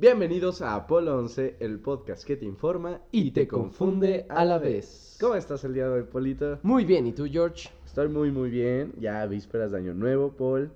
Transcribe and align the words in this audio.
Bienvenidos 0.00 0.62
a 0.62 0.76
Apolo 0.76 1.18
11, 1.18 1.56
el 1.58 1.80
podcast 1.80 2.24
que 2.24 2.36
te 2.36 2.44
informa 2.44 3.00
Y 3.10 3.32
te 3.32 3.48
confunde 3.48 4.26
a 4.28 4.44
la 4.44 4.58
vez. 4.58 5.16
¿Cómo 5.20 5.34
estás 5.34 5.64
el 5.64 5.74
día 5.74 5.88
de 5.88 5.90
hoy, 5.90 6.02
Polito? 6.04 6.60
Muy 6.62 6.84
bien, 6.84 7.06
¿y 7.08 7.12
tú, 7.12 7.26
George? 7.28 7.68
Estoy 7.84 8.08
muy, 8.08 8.30
muy 8.30 8.48
bien. 8.48 8.92
Ya 9.00 9.26
vísperas 9.26 9.72
de 9.72 9.78
Año 9.78 9.94
Nuevo, 9.94 10.30
Paul. 10.30 10.70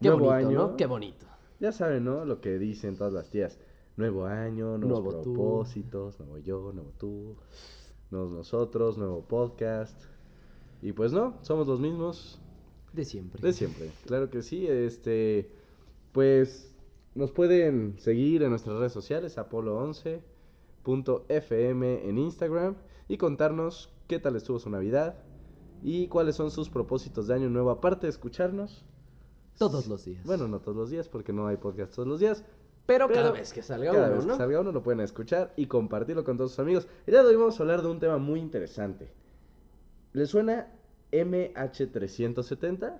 Qué 0.00 0.08
Nuevo 0.08 0.26
bonito, 0.26 0.48
año. 0.48 0.58
¿no? 0.58 0.76
Qué 0.76 0.86
bonito. 0.86 1.26
Ya 1.58 1.72
saben, 1.72 2.04
¿no? 2.04 2.24
Lo 2.24 2.40
que 2.40 2.56
dicen 2.58 2.96
todas 2.96 3.12
las 3.12 3.30
tías. 3.30 3.58
Nuevo 3.96 4.26
año, 4.26 4.78
nuevos 4.78 5.02
Nuevo 5.02 5.22
tú. 5.22 5.34
propósitos, 5.34 6.20
nuevo 6.20 6.38
yo, 6.38 6.70
nuevo 6.72 6.92
tú, 6.98 7.34
nuevos 8.12 8.30
nosotros, 8.30 8.96
nuevo 8.96 9.22
podcast. 9.26 10.00
Y 10.82 10.92
pues 10.92 11.12
no, 11.12 11.34
somos 11.42 11.66
los 11.66 11.80
mismos 11.80 12.38
De 12.92 13.04
siempre. 13.04 13.42
de 13.42 13.52
siempre. 13.52 13.90
Claro 14.06 14.30
que 14.30 14.42
sí. 14.42 14.68
Este, 14.68 15.50
pues 16.12 16.67
nos 17.18 17.32
pueden 17.32 17.98
seguir 17.98 18.44
en 18.44 18.50
nuestras 18.50 18.76
redes 18.76 18.92
sociales, 18.92 19.38
apolo11.fm 19.38 22.08
en 22.08 22.16
Instagram 22.16 22.76
y 23.08 23.16
contarnos 23.16 23.92
qué 24.06 24.20
tal 24.20 24.36
estuvo 24.36 24.60
su 24.60 24.70
Navidad 24.70 25.16
y 25.82 26.06
cuáles 26.06 26.36
son 26.36 26.52
sus 26.52 26.70
propósitos 26.70 27.26
de 27.26 27.34
año 27.34 27.50
nuevo, 27.50 27.70
aparte 27.70 28.06
de 28.06 28.10
escucharnos. 28.10 28.84
Todos 29.58 29.88
los 29.88 30.04
días. 30.04 30.24
Bueno, 30.24 30.46
no 30.46 30.60
todos 30.60 30.76
los 30.76 30.90
días, 30.90 31.08
porque 31.08 31.32
no 31.32 31.48
hay 31.48 31.56
podcast 31.56 31.92
todos 31.92 32.06
los 32.06 32.20
días. 32.20 32.44
pero, 32.86 33.08
cada 33.08 33.32
vez 33.32 33.52
que 33.52 33.64
salga 33.64 33.90
Cada 33.90 34.06
uno, 34.06 34.16
vez 34.16 34.26
que 34.26 34.36
salga 34.36 34.60
uno 34.60 34.70
lo 34.70 34.84
pueden 34.84 35.00
escuchar 35.00 35.52
y 35.56 35.66
compartirlo 35.66 36.22
con 36.22 36.36
todos 36.36 36.52
sus 36.52 36.60
amigos. 36.60 36.86
El 37.04 37.14
día 37.14 37.24
de 37.24 37.30
hoy 37.30 37.36
vamos 37.36 37.58
a 37.58 37.64
hablar 37.64 37.82
de 37.82 37.88
un 37.88 37.98
tema 37.98 38.18
muy 38.18 38.38
interesante. 38.38 39.10
¿Les 40.12 40.30
suena 40.30 40.72
MH370? 41.10 42.96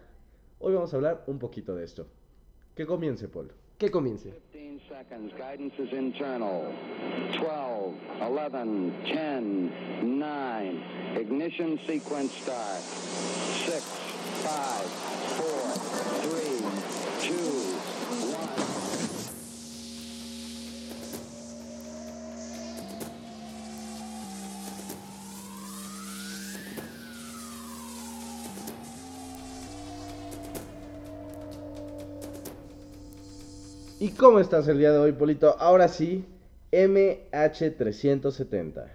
Hoy 0.59 0.75
vamos 0.75 0.93
a 0.93 0.97
hablar 0.97 1.23
un 1.29 1.39
poquito 1.39 1.77
de 1.77 1.85
esto. 1.85 2.09
Que 2.75 2.85
comience, 2.85 3.29
Paul. 3.29 3.53
Que 3.79 3.89
comience. 3.91 4.25
15 4.53 4.81
seconds. 4.89 5.33
Guidance 5.39 5.73
is 5.79 5.93
internal. 5.93 6.75
12, 7.37 7.95
11, 8.23 8.93
10, 9.07 10.19
9. 10.19 10.83
Ignition 11.17 11.79
sequence 11.87 12.33
start. 12.33 12.81
6, 12.81 13.85
5, 14.43 15.08
¿Y 34.09 34.12
cómo 34.12 34.41
estás 34.41 34.67
el 34.69 34.78
día 34.78 34.91
de 34.91 34.97
hoy, 34.97 35.12
Polito? 35.12 35.55
Ahora 35.59 35.87
sí, 35.87 36.25
MH370. 36.73 38.87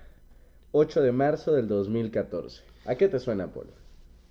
8 0.72 1.02
de 1.04 1.12
marzo 1.12 1.54
del 1.54 1.68
2014. 1.68 2.64
¿A 2.86 2.96
qué 2.96 3.08
te 3.08 3.20
suena, 3.20 3.46
Paul? 3.46 3.68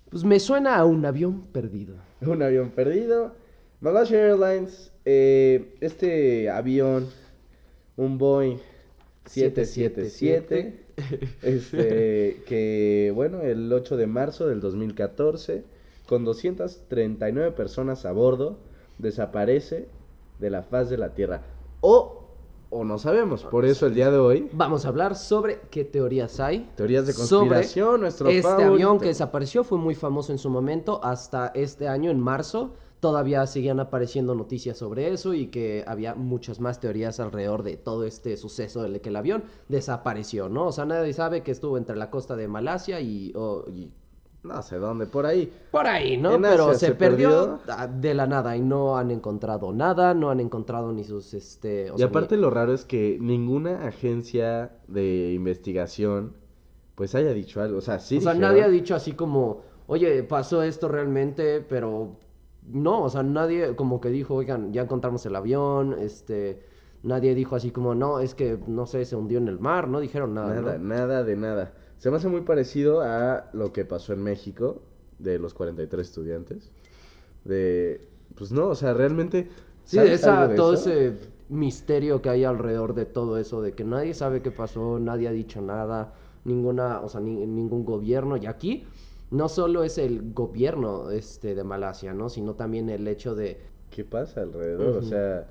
Pues 0.09 0.25
me 0.25 0.41
suena 0.41 0.75
a 0.75 0.83
un 0.83 1.05
avión 1.05 1.43
perdido. 1.53 1.95
Un 2.21 2.43
avión 2.43 2.71
perdido. 2.71 3.33
Malaysia 3.79 4.19
Airlines, 4.19 4.91
eh, 5.05 5.73
este 5.79 6.49
avión, 6.49 7.07
un 7.95 8.17
Boeing 8.17 8.57
777, 9.23 10.83
este, 11.43 12.43
que 12.45 13.13
bueno, 13.15 13.41
el 13.41 13.71
8 13.71 13.95
de 13.95 14.07
marzo 14.07 14.47
del 14.47 14.59
2014, 14.59 15.63
con 16.07 16.25
239 16.25 17.53
personas 17.53 18.03
a 18.03 18.11
bordo, 18.11 18.57
desaparece 18.97 19.87
de 20.43 20.49
la 20.51 20.61
faz 20.61 20.89
de 20.89 20.97
la 20.97 21.13
Tierra. 21.15 21.41
O, 21.81 22.19
o 22.69 22.83
no 22.83 22.97
sabemos, 22.99 23.43
por 23.43 23.65
eso 23.65 23.85
el 23.87 23.93
día 23.95 24.11
de 24.11 24.17
hoy, 24.17 24.49
Vamos 24.53 24.85
a 24.85 24.89
hablar 24.89 25.15
sobre 25.15 25.61
qué 25.71 25.85
teorías 25.85 26.39
hay. 26.39 26.69
teorías 26.75 27.07
de 27.07 27.13
sobre 27.13 27.49
conspiración, 27.49 28.01
nuestro 28.01 28.29
Este 28.29 28.41
favorito. 28.43 28.73
avión 28.73 28.99
que 28.99 29.07
desapareció 29.07 29.63
fue 29.63 29.77
muy 29.77 29.95
famoso 29.95 30.31
en 30.31 30.37
su 30.37 30.49
momento. 30.49 30.99
Hasta 31.03 31.47
este 31.55 31.87
año, 31.87 32.09
en 32.11 32.19
marzo, 32.19 32.73
todavía 32.99 33.45
seguían 33.47 33.79
apareciendo 33.79 34.33
noticias 34.33 34.77
sobre 34.77 35.11
eso 35.11 35.33
y 35.33 35.47
que 35.47 35.83
había 35.85 36.15
muchas 36.15 36.59
más 36.59 36.79
teorías 36.79 37.19
alrededor 37.19 37.61
de 37.63 37.77
todo 37.77 38.05
este 38.05 38.37
suceso 38.37 38.81
de 38.83 39.01
que 39.01 39.09
el 39.09 39.15
avión 39.17 39.43
desapareció, 39.69 40.49
¿no? 40.49 40.67
O 40.67 40.71
sea, 40.71 40.85
nadie 40.85 41.13
sabe 41.13 41.41
que 41.43 41.51
estuvo 41.51 41.77
entre 41.77 41.95
la 41.95 42.09
costa 42.09 42.35
de 42.35 42.47
Malasia 42.47 43.01
y 43.01 43.33
No 44.43 44.61
sé 44.61 44.77
dónde, 44.77 45.07
por 45.07 45.25
ahí. 45.25 45.51
por 45.71 45.87
ahí, 45.87 46.17
¿no? 46.17 46.35
En 46.35 46.45
Pero 46.47 46.69
Asia 46.69 46.73
se, 46.73 46.79
se 46.79 46.95
perdió, 46.95 47.61
perdió. 47.65 47.87
de 47.99 48.13
la 48.13 48.27
nada 48.27 48.55
y 48.55 48.61
no 48.61 48.97
han 48.97 49.11
encontrado 49.11 49.71
nada, 49.73 50.13
no 50.13 50.29
han 50.29 50.39
encontrado 50.39 50.91
ni 50.93 51.03
sus, 51.03 51.33
este... 51.33 51.89
o 51.91 51.97
y 51.97 51.97
sea, 51.99 52.07
aparte 52.07 52.35
ni- 52.35 52.41
lo 52.41 52.49
raro 52.49 52.73
es 52.73 52.85
que 52.85 53.17
ninguna 53.21 53.85
agencia 53.87 54.77
de 54.87 55.31
investigación 55.33 56.35
pues 56.95 57.15
haya 57.15 57.33
dicho 57.33 57.61
algo. 57.61 57.77
O 57.79 57.81
sea, 57.81 57.99
sí 57.99 58.17
o 58.17 58.21
sea, 58.21 58.33
nadie 58.33 58.63
ha 58.63 58.69
dicho 58.69 58.95
así 58.95 59.13
como, 59.13 59.61
oye, 59.87 60.23
pasó 60.23 60.61
esto 60.63 60.87
realmente, 60.87 61.61
pero 61.61 62.17
no, 62.67 63.03
o 63.03 63.09
sea, 63.09 63.23
nadie 63.23 63.75
como 63.75 63.99
que 64.01 64.09
dijo, 64.09 64.35
oigan, 64.35 64.71
ya 64.73 64.83
encontramos 64.83 65.25
el 65.25 65.35
avión, 65.35 65.95
este, 65.99 66.63
nadie 67.03 67.35
dijo 67.35 67.55
así 67.55 67.71
como, 67.71 67.95
no, 67.95 68.19
es 68.19 68.35
que, 68.35 68.59
no 68.67 68.85
sé, 68.85 69.05
se 69.05 69.15
hundió 69.15 69.37
en 69.39 69.47
el 69.47 69.59
mar, 69.59 69.87
no 69.87 69.99
dijeron 69.99 70.33
nada, 70.33 70.61
Nada, 70.61 70.77
¿no? 70.77 70.77
nada 70.77 71.23
de 71.23 71.35
nada. 71.35 71.73
Se 71.97 72.11
me 72.11 72.17
hace 72.17 72.27
muy 72.27 72.41
parecido 72.41 73.01
a 73.01 73.49
lo 73.53 73.71
que 73.73 73.85
pasó 73.85 74.13
en 74.13 74.23
México 74.23 74.81
de 75.19 75.39
los 75.39 75.53
43 75.53 76.07
estudiantes. 76.07 76.71
De, 77.43 78.07
pues 78.35 78.51
no, 78.51 78.67
o 78.69 78.75
sea, 78.75 78.93
realmente... 78.93 79.49
Sí, 79.85 79.97
¿sabes 79.97 80.21
esa, 80.21 80.55
todo 80.55 80.73
eso? 80.73 80.89
ese 80.89 81.13
misterio 81.49 82.21
que 82.21 82.29
hay 82.29 82.43
alrededor 82.45 82.93
de 82.93 83.05
todo 83.05 83.37
eso, 83.37 83.61
de 83.61 83.73
que 83.73 83.83
nadie 83.83 84.13
sabe 84.13 84.41
qué 84.41 84.51
pasó, 84.51 84.97
nadie 84.99 85.27
ha 85.27 85.31
dicho 85.31 85.61
nada, 85.61 86.13
ninguna, 86.45 87.01
o 87.01 87.09
sea, 87.09 87.19
ni- 87.21 87.45
ningún 87.45 87.85
gobierno, 87.85 88.37
y 88.37 88.45
aquí 88.45 88.87
no 89.31 89.49
solo 89.49 89.83
es 89.83 89.97
el 89.97 90.33
gobierno 90.33 91.11
este, 91.11 91.53
de 91.55 91.63
Malasia, 91.63 92.13
¿no? 92.13 92.29
Sino 92.29 92.55
también 92.55 92.89
el 92.89 93.07
hecho 93.07 93.35
de 93.35 93.59
¿Qué 93.89 94.03
pasa 94.03 94.41
alrededor? 94.41 94.97
O 94.97 95.01
sea, 95.03 95.47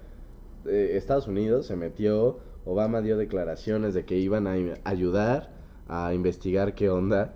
eh, 0.67 0.93
Estados 0.97 1.29
Unidos 1.29 1.67
se 1.67 1.77
metió, 1.77 2.39
Obama 2.65 3.01
dio 3.01 3.17
declaraciones 3.17 3.95
de 3.95 4.05
que 4.05 4.19
iban 4.19 4.47
a 4.47 4.57
ayudar 4.85 5.62
a 5.93 6.15
investigar 6.15 6.75
qué 6.75 6.89
onda 6.89 7.35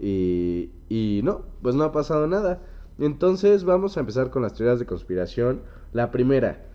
y, 0.00 0.70
y 0.88 1.20
no, 1.22 1.42
pues 1.62 1.74
no 1.74 1.84
ha 1.84 1.92
pasado 1.92 2.26
nada. 2.26 2.62
Entonces 2.98 3.64
vamos 3.64 3.96
a 3.96 4.00
empezar 4.00 4.30
con 4.30 4.42
las 4.42 4.54
teorías 4.54 4.78
de 4.78 4.86
conspiración. 4.86 5.62
La 5.92 6.10
primera, 6.10 6.66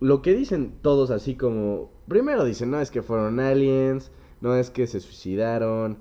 lo 0.00 0.22
que 0.22 0.34
dicen 0.34 0.74
todos 0.82 1.10
así 1.10 1.36
como, 1.36 1.90
primero 2.08 2.44
dicen, 2.44 2.70
no 2.70 2.80
es 2.80 2.90
que 2.90 3.02
fueron 3.02 3.40
aliens, 3.40 4.10
no 4.40 4.56
es 4.56 4.70
que 4.70 4.86
se 4.86 5.00
suicidaron. 5.00 5.98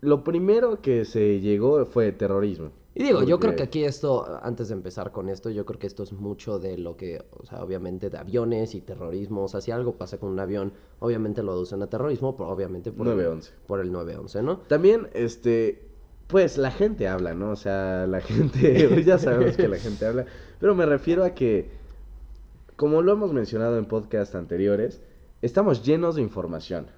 Lo 0.00 0.24
primero 0.24 0.80
que 0.80 1.04
se 1.04 1.40
llegó 1.40 1.84
fue 1.86 2.12
terrorismo. 2.12 2.70
Y 2.94 3.04
digo, 3.04 3.22
yo 3.22 3.38
creo 3.38 3.54
que 3.54 3.62
aquí 3.62 3.84
esto, 3.84 4.26
antes 4.42 4.68
de 4.68 4.74
empezar 4.74 5.12
con 5.12 5.28
esto, 5.28 5.48
yo 5.50 5.64
creo 5.64 5.78
que 5.78 5.86
esto 5.86 6.02
es 6.02 6.12
mucho 6.12 6.58
de 6.58 6.76
lo 6.76 6.96
que, 6.96 7.22
o 7.38 7.46
sea, 7.46 7.62
obviamente 7.62 8.10
de 8.10 8.18
aviones 8.18 8.74
y 8.74 8.80
terrorismo, 8.80 9.44
o 9.44 9.48
sea, 9.48 9.60
si 9.60 9.70
algo 9.70 9.94
pasa 9.94 10.18
con 10.18 10.30
un 10.30 10.40
avión, 10.40 10.72
obviamente 10.98 11.44
lo 11.44 11.52
aducen 11.52 11.82
a 11.82 11.86
terrorismo, 11.86 12.36
pero 12.36 12.48
obviamente 12.48 12.90
por, 12.90 13.06
911. 13.06 13.48
El, 13.48 13.66
por 13.66 13.80
el 13.80 13.92
911, 13.92 14.42
¿no? 14.42 14.58
También, 14.58 15.08
este, 15.14 15.86
pues 16.26 16.58
la 16.58 16.72
gente 16.72 17.06
habla, 17.06 17.32
¿no? 17.32 17.50
O 17.50 17.56
sea, 17.56 18.08
la 18.08 18.20
gente, 18.20 18.88
pues, 18.88 19.06
ya 19.06 19.18
sabemos 19.18 19.56
que 19.56 19.68
la 19.68 19.78
gente 19.78 20.06
habla, 20.06 20.26
pero 20.58 20.74
me 20.74 20.84
refiero 20.84 21.22
a 21.22 21.30
que, 21.30 21.70
como 22.74 23.02
lo 23.02 23.12
hemos 23.12 23.32
mencionado 23.32 23.78
en 23.78 23.84
podcast 23.84 24.34
anteriores, 24.34 25.00
estamos 25.42 25.84
llenos 25.84 26.16
de 26.16 26.22
información. 26.22 26.88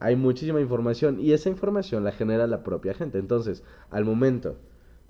Hay 0.00 0.16
muchísima 0.16 0.60
información 0.60 1.20
y 1.20 1.32
esa 1.32 1.48
información 1.48 2.02
la 2.02 2.10
genera 2.10 2.48
la 2.48 2.64
propia 2.64 2.92
gente. 2.92 3.18
Entonces, 3.18 3.62
al 3.88 4.04
momento 4.04 4.56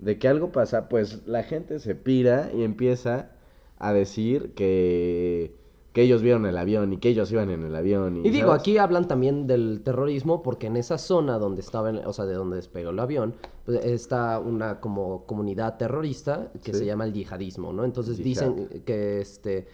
de 0.03 0.19
que 0.19 0.27
algo 0.27 0.51
pasa, 0.51 0.89
pues 0.89 1.25
la 1.27 1.43
gente 1.43 1.79
se 1.79 1.95
pira 1.95 2.51
y 2.53 2.63
empieza 2.63 3.31
a 3.77 3.93
decir 3.93 4.53
que, 4.53 5.55
que 5.93 6.01
ellos 6.01 6.21
vieron 6.21 6.45
el 6.45 6.57
avión 6.57 6.91
y 6.93 6.97
que 6.97 7.09
ellos 7.09 7.31
iban 7.31 7.49
en 7.49 7.63
el 7.63 7.75
avión. 7.75 8.17
Y, 8.17 8.27
Y 8.27 8.31
digo, 8.31 8.47
¿sabes? 8.47 8.61
aquí 8.61 8.77
hablan 8.77 9.07
también 9.07 9.45
del 9.47 9.81
terrorismo 9.83 10.41
porque 10.41 10.67
en 10.67 10.75
esa 10.77 10.97
zona 10.97 11.37
donde 11.37 11.61
estaba, 11.61 11.91
o 11.91 12.13
sea, 12.13 12.25
de 12.25 12.33
donde 12.33 12.55
despegó 12.57 12.89
el 12.91 12.99
avión, 12.99 13.35
pues 13.65 13.83
está 13.85 14.39
una 14.39 14.79
como 14.79 15.25
comunidad 15.25 15.77
terrorista 15.77 16.51
que 16.63 16.73
Sí. 16.73 16.79
se 16.79 16.85
llama 16.85 17.05
el 17.05 17.13
yihadismo, 17.13 17.71
¿no? 17.73 17.83
Entonces 17.85 18.17
Yihad. 18.17 18.25
dicen 18.55 18.83
que 18.85 19.21
este, 19.21 19.67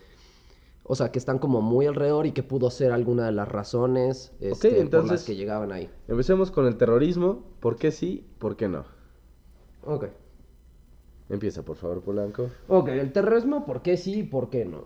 o 0.84 0.96
sea, 0.96 1.12
que 1.12 1.20
están 1.20 1.38
como 1.40 1.62
muy 1.62 1.86
alrededor 1.86 2.26
y 2.26 2.32
que 2.32 2.42
pudo 2.44 2.70
ser 2.72 2.92
alguna 2.92 3.26
de 3.28 3.32
las 3.32 3.48
razones 3.48 4.32
este, 4.40 4.70
por 4.70 4.74
las 4.78 4.82
entonces- 4.84 5.24
que 5.26 5.36
llegaban 5.36 5.72
ahí. 5.72 5.90
Empecemos 6.08 6.52
con 6.52 6.66
el 6.66 6.78
terrorismo. 6.78 7.44
¿Por 7.60 7.76
qué 7.78 7.92
sí? 7.92 8.26
¿Por 8.40 8.56
qué 8.58 8.68
no? 8.68 8.86
Ok. 9.86 10.06
Empieza, 11.30 11.64
por 11.64 11.76
favor, 11.78 12.02
Polanco. 12.02 12.50
Ok, 12.68 12.90
el 12.90 13.12
terrorismo, 13.12 13.66
¿por 13.66 13.82
qué 13.82 13.98
sí 13.98 14.20
y 14.20 14.24
por 14.24 14.50
qué 14.50 14.66
no? 14.66 14.86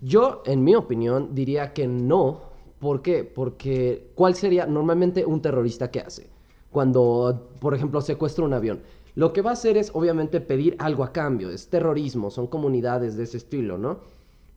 Yo, 0.00 0.42
en 0.46 0.62
mi 0.62 0.74
opinión, 0.74 1.34
diría 1.34 1.72
que 1.72 1.86
no. 1.86 2.42
¿Por 2.78 3.02
qué? 3.02 3.24
Porque, 3.24 4.10
¿cuál 4.14 4.34
sería 4.34 4.66
normalmente 4.66 5.24
un 5.24 5.40
terrorista 5.40 5.90
que 5.90 6.00
hace? 6.00 6.28
Cuando, 6.70 7.50
por 7.60 7.74
ejemplo, 7.74 8.00
secuestra 8.00 8.44
un 8.44 8.52
avión. 8.52 8.82
Lo 9.14 9.32
que 9.32 9.42
va 9.42 9.50
a 9.50 9.54
hacer 9.54 9.76
es, 9.76 9.90
obviamente, 9.94 10.40
pedir 10.40 10.76
algo 10.78 11.04
a 11.04 11.12
cambio. 11.12 11.50
Es 11.50 11.68
terrorismo, 11.68 12.30
son 12.30 12.46
comunidades 12.46 13.16
de 13.16 13.24
ese 13.24 13.36
estilo, 13.36 13.78
¿no? 13.78 14.00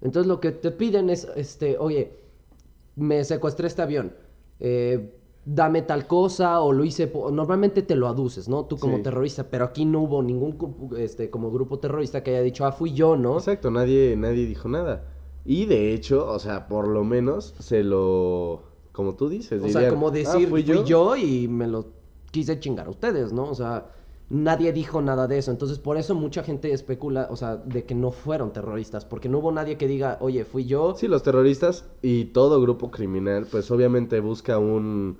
Entonces 0.01 0.27
lo 0.27 0.39
que 0.39 0.51
te 0.51 0.71
piden 0.71 1.09
es, 1.09 1.27
este, 1.35 1.77
oye, 1.77 2.11
me 2.95 3.23
secuestré 3.23 3.67
este 3.67 3.81
avión, 3.81 4.13
eh, 4.59 5.16
dame 5.49 5.81
tal 5.81 6.07
cosa 6.07 6.59
o 6.59 6.73
lo 6.73 6.83
hice, 6.83 7.09
normalmente 7.31 7.81
te 7.81 7.95
lo 7.95 8.07
aduces, 8.09 8.49
¿no? 8.49 8.65
Tú 8.65 8.77
como 8.77 8.97
Sí. 8.97 9.03
terrorista, 9.03 9.49
pero 9.49 9.63
aquí 9.63 9.85
no 9.85 10.01
hubo 10.01 10.21
ningún 10.21 10.57
este, 10.97 11.29
como 11.29 11.51
grupo 11.51 11.79
terrorista 11.79 12.21
que 12.21 12.31
haya 12.31 12.41
dicho, 12.41 12.65
ah, 12.65 12.73
fui 12.73 12.91
yo, 12.93 13.15
¿no? 13.15 13.37
Exacto, 13.37 13.71
nadie, 13.71 14.15
nadie 14.17 14.45
dijo 14.45 14.67
nada. 14.67 15.05
Y 15.45 15.65
de 15.65 15.93
hecho, 15.93 16.29
o 16.29 16.39
sea, 16.39 16.67
por 16.67 16.89
lo 16.89 17.05
menos 17.05 17.55
se 17.59 17.81
lo. 17.83 18.63
Como 18.91 19.15
tú 19.15 19.29
dices, 19.29 19.63
O 19.63 19.69
sea, 19.69 19.89
como 19.89 20.09
"Ah, 20.09 20.11
decir, 20.11 20.49
fui, 20.49 20.63
yo? 20.63 21.15
y 21.15 21.47
me 21.47 21.67
lo 21.67 21.85
quise 22.31 22.59
chingar 22.59 22.87
a 22.87 22.89
ustedes, 22.89 23.31
¿no? 23.31 23.43
O 23.45 23.55
sea, 23.55 23.87
nadie 24.29 24.73
dijo 24.73 25.01
nada 25.01 25.27
de 25.27 25.37
eso. 25.37 25.51
Entonces, 25.51 25.79
por 25.79 25.95
eso 25.95 26.13
mucha 26.15 26.43
gente 26.43 26.73
especula, 26.73 27.27
o 27.31 27.37
sea, 27.37 27.55
de 27.55 27.85
que 27.85 27.95
no 27.95 28.11
fueron 28.11 28.51
terroristas, 28.51 29.05
porque 29.05 29.29
no 29.29 29.37
hubo 29.37 29.51
nadie 29.53 29.77
que 29.77 29.87
diga, 29.87 30.17
oye, 30.19 30.43
fui 30.43 30.65
yo. 30.65 30.95
Sí, 30.97 31.07
los 31.07 31.23
terroristas 31.23 31.85
y 32.01 32.25
todo 32.25 32.59
grupo 32.59 32.91
criminal, 32.91 33.47
pues 33.49 33.71
obviamente 33.71 34.19
busca 34.19 34.57
un. 34.59 35.17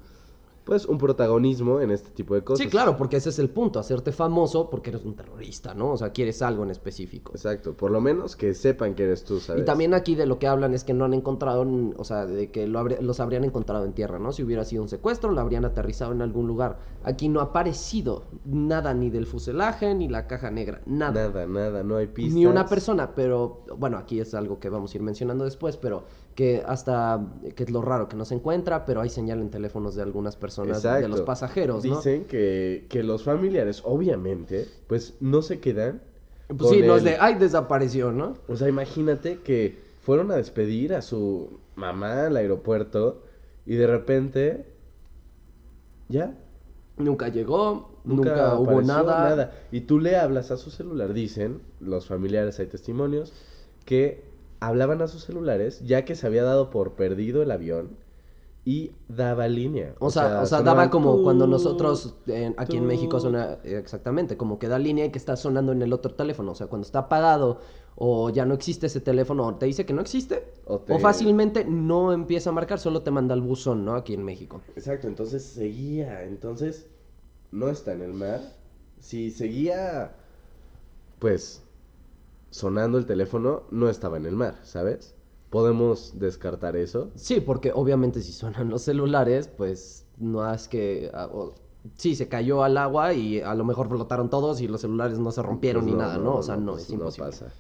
Pues 0.67 0.85
un 0.85 0.97
protagonismo 0.97 1.79
en 1.79 1.91
este 1.91 2.09
tipo 2.09 2.35
de 2.35 2.43
cosas. 2.43 2.65
Sí, 2.65 2.69
claro, 2.69 2.97
porque 2.97 3.15
ese 3.15 3.29
es 3.29 3.39
el 3.39 3.49
punto, 3.49 3.79
hacerte 3.79 4.11
famoso 4.11 4.69
porque 4.69 4.89
eres 4.89 5.05
un 5.05 5.15
terrorista, 5.15 5.73
¿no? 5.73 5.93
O 5.93 5.97
sea, 5.97 6.11
quieres 6.11 6.41
algo 6.41 6.63
en 6.63 6.71
específico. 6.71 7.31
Exacto, 7.31 7.73
por 7.73 7.89
lo 7.89 8.01
menos 8.01 8.35
que 8.35 8.53
sepan 8.53 8.93
que 8.93 9.03
eres 9.03 9.23
tú, 9.23 9.39
¿sabes? 9.39 9.61
Y 9.61 9.65
también 9.65 9.93
aquí 9.93 10.15
de 10.15 10.25
lo 10.25 10.39
que 10.39 10.47
hablan 10.47 10.73
es 10.73 10.83
que 10.83 10.93
no 10.93 11.05
han 11.05 11.13
encontrado, 11.13 11.65
o 11.95 12.03
sea, 12.03 12.25
de 12.25 12.51
que 12.51 12.67
lo 12.67 12.83
los 12.83 13.19
habrían 13.21 13.45
encontrado 13.45 13.85
en 13.85 13.93
tierra, 13.93 14.19
¿no? 14.19 14.33
Si 14.33 14.43
hubiera 14.43 14.65
sido 14.65 14.83
un 14.83 14.89
secuestro, 14.89 15.31
lo 15.31 15.39
habrían 15.39 15.63
aterrizado 15.63 16.11
en 16.11 16.21
algún 16.21 16.47
lugar. 16.47 16.79
Aquí 17.03 17.29
no 17.29 17.39
ha 17.39 17.43
aparecido 17.43 18.25
nada 18.43 18.93
ni 18.93 19.09
del 19.09 19.25
fuselaje 19.25 19.95
ni 19.95 20.09
la 20.09 20.27
caja 20.27 20.51
negra, 20.51 20.81
nada. 20.85 21.29
Nada, 21.29 21.47
nada, 21.47 21.83
no 21.83 21.95
hay 21.95 22.07
pistas. 22.07 22.33
Ni 22.33 22.45
una 22.45 22.65
persona, 22.65 23.15
pero 23.15 23.61
bueno, 23.77 23.97
aquí 23.97 24.19
es 24.19 24.33
algo 24.33 24.59
que 24.59 24.69
vamos 24.69 24.93
a 24.93 24.97
ir 24.97 25.03
mencionando 25.03 25.45
después, 25.45 25.77
pero 25.77 26.03
que 26.37 26.61
hasta, 26.67 27.19
que 27.55 27.63
es 27.63 27.71
lo 27.71 27.81
raro, 27.81 28.07
que 28.07 28.15
no 28.15 28.23
se 28.23 28.35
encuentra, 28.35 28.85
pero 28.85 29.01
hay 29.01 29.09
señal 29.09 29.39
en 29.39 29.49
teléfonos 29.49 29.95
de 29.95 30.03
algunas 30.03 30.35
personas, 30.35 30.83
de 30.83 31.07
los 31.07 31.21
pasajeros, 31.21 31.83
¿no? 31.83 31.95
Dicen 31.95 32.25
que, 32.25 32.85
que 32.89 33.01
los 33.01 33.23
familiares, 33.23 33.81
obviamente, 33.83 34.67
pues 34.85 35.15
no 35.19 35.41
se 35.41 35.59
quedan. 35.59 35.99
Pues 36.55 36.69
sí, 36.69 36.77
con 36.77 36.87
no 36.89 36.95
es 36.97 36.99
el- 36.99 37.05
de, 37.05 37.17
ay, 37.19 37.33
desapareció, 37.39 38.11
¿no? 38.11 38.35
O 38.47 38.55
sea, 38.55 38.69
imagínate 38.69 39.39
que 39.39 39.79
fueron 40.03 40.29
a 40.29 40.35
despedir 40.35 40.93
a 40.93 41.01
su 41.01 41.59
mamá 41.75 42.27
al 42.27 42.37
aeropuerto 42.37 43.23
y 43.65 43.73
de 43.73 43.87
repente. 43.87 44.67
Ya. 46.07 46.37
Nunca 46.97 47.29
llegó, 47.29 47.99
Nunca, 48.03 48.29
nunca, 48.29 48.59
hubo 48.59 48.63
apareció 48.73 48.93
nada. 49.03 49.53
Y 49.71 49.81
tú 49.81 49.99
le 49.99 50.17
hablas 50.17 50.51
a 50.51 50.57
su 50.57 50.69
celular, 50.69 51.13
dicen 51.13 51.61
los 51.79 52.05
familiares, 52.05 52.59
hay 52.59 52.67
testimonios, 52.67 53.33
que 53.85 54.36
hablaban 54.59 55.01
a 55.01 55.07
sus 55.07 55.23
celulares 55.23 55.81
ya 55.85 56.05
que 56.05 56.15
se 56.15 56.27
había 56.27 56.43
dado 56.43 56.69
por 56.69 56.93
perdido 56.93 57.41
el 57.43 57.51
avión 57.51 57.97
y 58.65 58.91
daba 59.07 59.47
línea. 59.47 59.95
O 59.99 60.09
sea, 60.09 60.41
o 60.41 60.45
sea, 60.45 60.61
daba 60.61 60.89
como 60.89 61.23
cuando 61.23 61.47
nosotros 61.47 62.15
aquí 62.57 62.77
en. 62.77 62.85
México 62.85 63.19
suena 63.19 63.59
eh, 63.63 63.77
exactamente, 63.77 64.35
como 64.35 64.59
que 64.59 64.67
da 64.67 64.77
línea 64.77 65.05
y 65.05 65.09
que 65.11 65.17
está 65.17 65.37
sonando 65.37 65.71
en 65.71 65.81
el 65.81 65.93
otro 65.93 66.13
teléfono. 66.15 66.51
O 66.51 66.55
sea, 66.55 66.67
cuando 66.67 66.85
está 66.85 66.99
apagado 66.99 67.61
o 67.95 68.29
ya 68.29 68.45
no 68.45 68.53
existe 68.53 68.87
ese 68.87 68.99
teléfono 68.99 69.47
o 69.47 69.55
te 69.55 69.65
dice 69.67 69.85
que 69.85 69.93
no 69.93 70.01
existe 70.01 70.43
O 70.65 70.75
o, 70.75 70.79
te- 70.79 70.99
fácilmente 70.99 71.63
no 71.65 72.11
empieza 72.11 72.49
a 72.49 72.53
marcar, 72.53 72.79
solo 72.79 73.01
te 73.01 73.11
manda 73.11 73.33
el 73.35 73.41
buzón, 73.41 73.85
¿no? 73.85 73.95
Aquí 73.95 74.13
en 74.13 74.23
México. 74.23 74.61
Exacto, 74.75 75.07
entonces 75.07 75.43
seguía, 75.43 76.23
entonces 76.23 76.87
no 77.51 77.69
está 77.69 77.93
en 77.93 78.01
el 78.01 78.13
mar. 78.13 78.41
Si 78.99 79.31
seguía, 79.31 80.11
pues, 81.19 81.61
sonando 82.49 82.97
el 82.97 83.05
teléfono, 83.05 83.63
no 83.71 83.89
estaba 83.89 84.17
en 84.17 84.25
el 84.25 84.35
mar, 84.35 84.59
¿sabes? 84.63 85.15
Podemos 85.49 86.13
descartar 86.19 86.75
eso. 86.75 87.11
Sí, 87.15 87.39
porque 87.39 87.71
obviamente 87.73 88.21
si 88.21 88.33
suenan 88.33 88.69
los 88.69 88.81
celulares, 88.81 89.47
pues 89.47 90.05
no 90.17 90.51
es 90.51 90.67
que... 90.67 91.09
ah, 91.13 91.29
o- 91.31 91.55
sí, 91.95 92.15
se 92.15 92.27
cayó 92.27 92.63
al 92.63 92.77
agua 92.77 93.13
y 93.13 93.39
a 93.39 93.55
lo 93.55 93.63
mejor 93.63 93.87
flotaron 93.87 94.29
todos 94.29 94.59
y 94.61 94.67
los 94.67 94.81
celulares 94.81 95.19
no 95.19 95.31
se 95.31 95.41
rompieron 95.41 95.83
Pues 95.85 95.93
ni 95.93 95.97
nada, 95.99 96.17
¿no? 96.17 96.35
O 96.35 96.43
sea, 96.43 96.57
no, 96.57 96.73
pues 96.73 96.83
es 96.83 96.89
imposible. 96.91 97.29
pasa. 97.31 97.53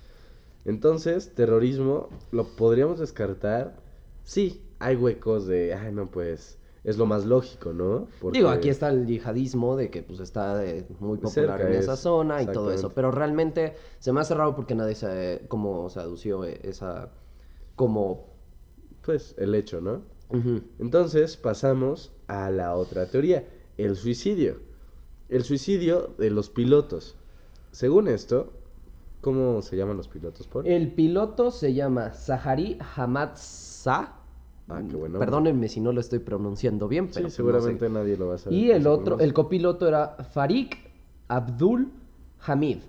Entonces, 0.65 1.33
terrorismo, 1.33 2.09
¿lo 2.31 2.43
podríamos 2.43 2.99
descartar? 2.99 3.75
Sí, 4.23 4.61
hay 4.79 4.95
huecos 4.97 5.47
de, 5.47 5.73
ay, 5.73 5.93
no, 5.93 6.07
pues, 6.11 6.56
es 6.87 6.97
lo 6.97 7.05
más 7.05 7.25
lógico, 7.25 7.73
¿no? 7.73 8.07
Porque- 8.21 8.39
Digo, 8.39 8.49
aquí 8.49 8.69
está 8.69 8.87
el 8.87 9.05
yihadismo 9.05 9.75
de 9.75 9.89
que 9.89 10.03
pues 10.03 10.21
está 10.21 10.65
eh, 10.65 10.87
muy 11.01 11.17
popular 11.17 11.57
Cerca 11.59 11.67
en 11.67 11.73
es, 11.73 11.79
esa 11.81 11.97
zona 11.97 12.41
y 12.41 12.47
todo 12.47 12.71
eso, 12.71 12.91
pero 12.95 13.11
realmente 13.11 13.75
se 13.99 14.13
me 14.13 14.21
ha 14.21 14.23
cerrado 14.23 14.55
porque 14.55 14.73
nadie 14.73 14.95
se, 14.95 15.41
como 15.49 15.89
se 15.89 15.99
adució 15.99 16.45
eh, 16.45 16.61
esa, 16.63 17.11
como... 17.75 18.27
Pues, 19.05 19.35
el 19.37 19.53
hecho, 19.53 19.81
¿no? 19.81 20.01
Entonces 20.79 21.35
pasamos 21.35 22.13
a 22.27 22.49
la 22.51 22.73
otra 22.75 23.05
teoría, 23.07 23.45
el 23.77 23.97
suicidio. 23.97 24.59
El 25.27 25.43
suicidio 25.43 26.15
de 26.17 26.29
los 26.29 26.49
pilotos. 26.49 27.17
Según 27.71 28.07
esto, 28.07 28.53
¿cómo 29.19 29.61
se 29.61 29.75
llaman 29.75 29.97
los 29.97 30.07
pilotos? 30.07 30.47
Por? 30.47 30.65
El 30.65 30.93
piloto 30.93 31.51
se 31.51 31.73
llama 31.73 32.11
Zahari 32.11 32.77
Hamad 32.95 33.31
Sa. 33.35 34.16
Ah, 34.69 34.81
qué 34.87 34.95
bueno. 34.95 35.17
Perdónenme 35.19 35.69
si 35.69 35.79
no 35.79 35.91
lo 35.91 36.01
estoy 36.01 36.19
pronunciando 36.19 36.87
bien, 36.87 37.05
Sí, 37.07 37.13
pero 37.13 37.23
pues, 37.23 37.23
no 37.23 37.29
sé. 37.29 37.35
seguramente 37.35 37.89
nadie 37.89 38.17
lo 38.17 38.27
va 38.27 38.35
a 38.35 38.37
saber. 38.37 38.57
Y 38.57 38.71
el 38.71 38.85
otro, 38.87 39.19
el 39.19 39.33
copiloto 39.33 39.87
era 39.87 40.17
Farik 40.31 40.77
Abdul 41.27 41.91
Hamid. 42.45 42.79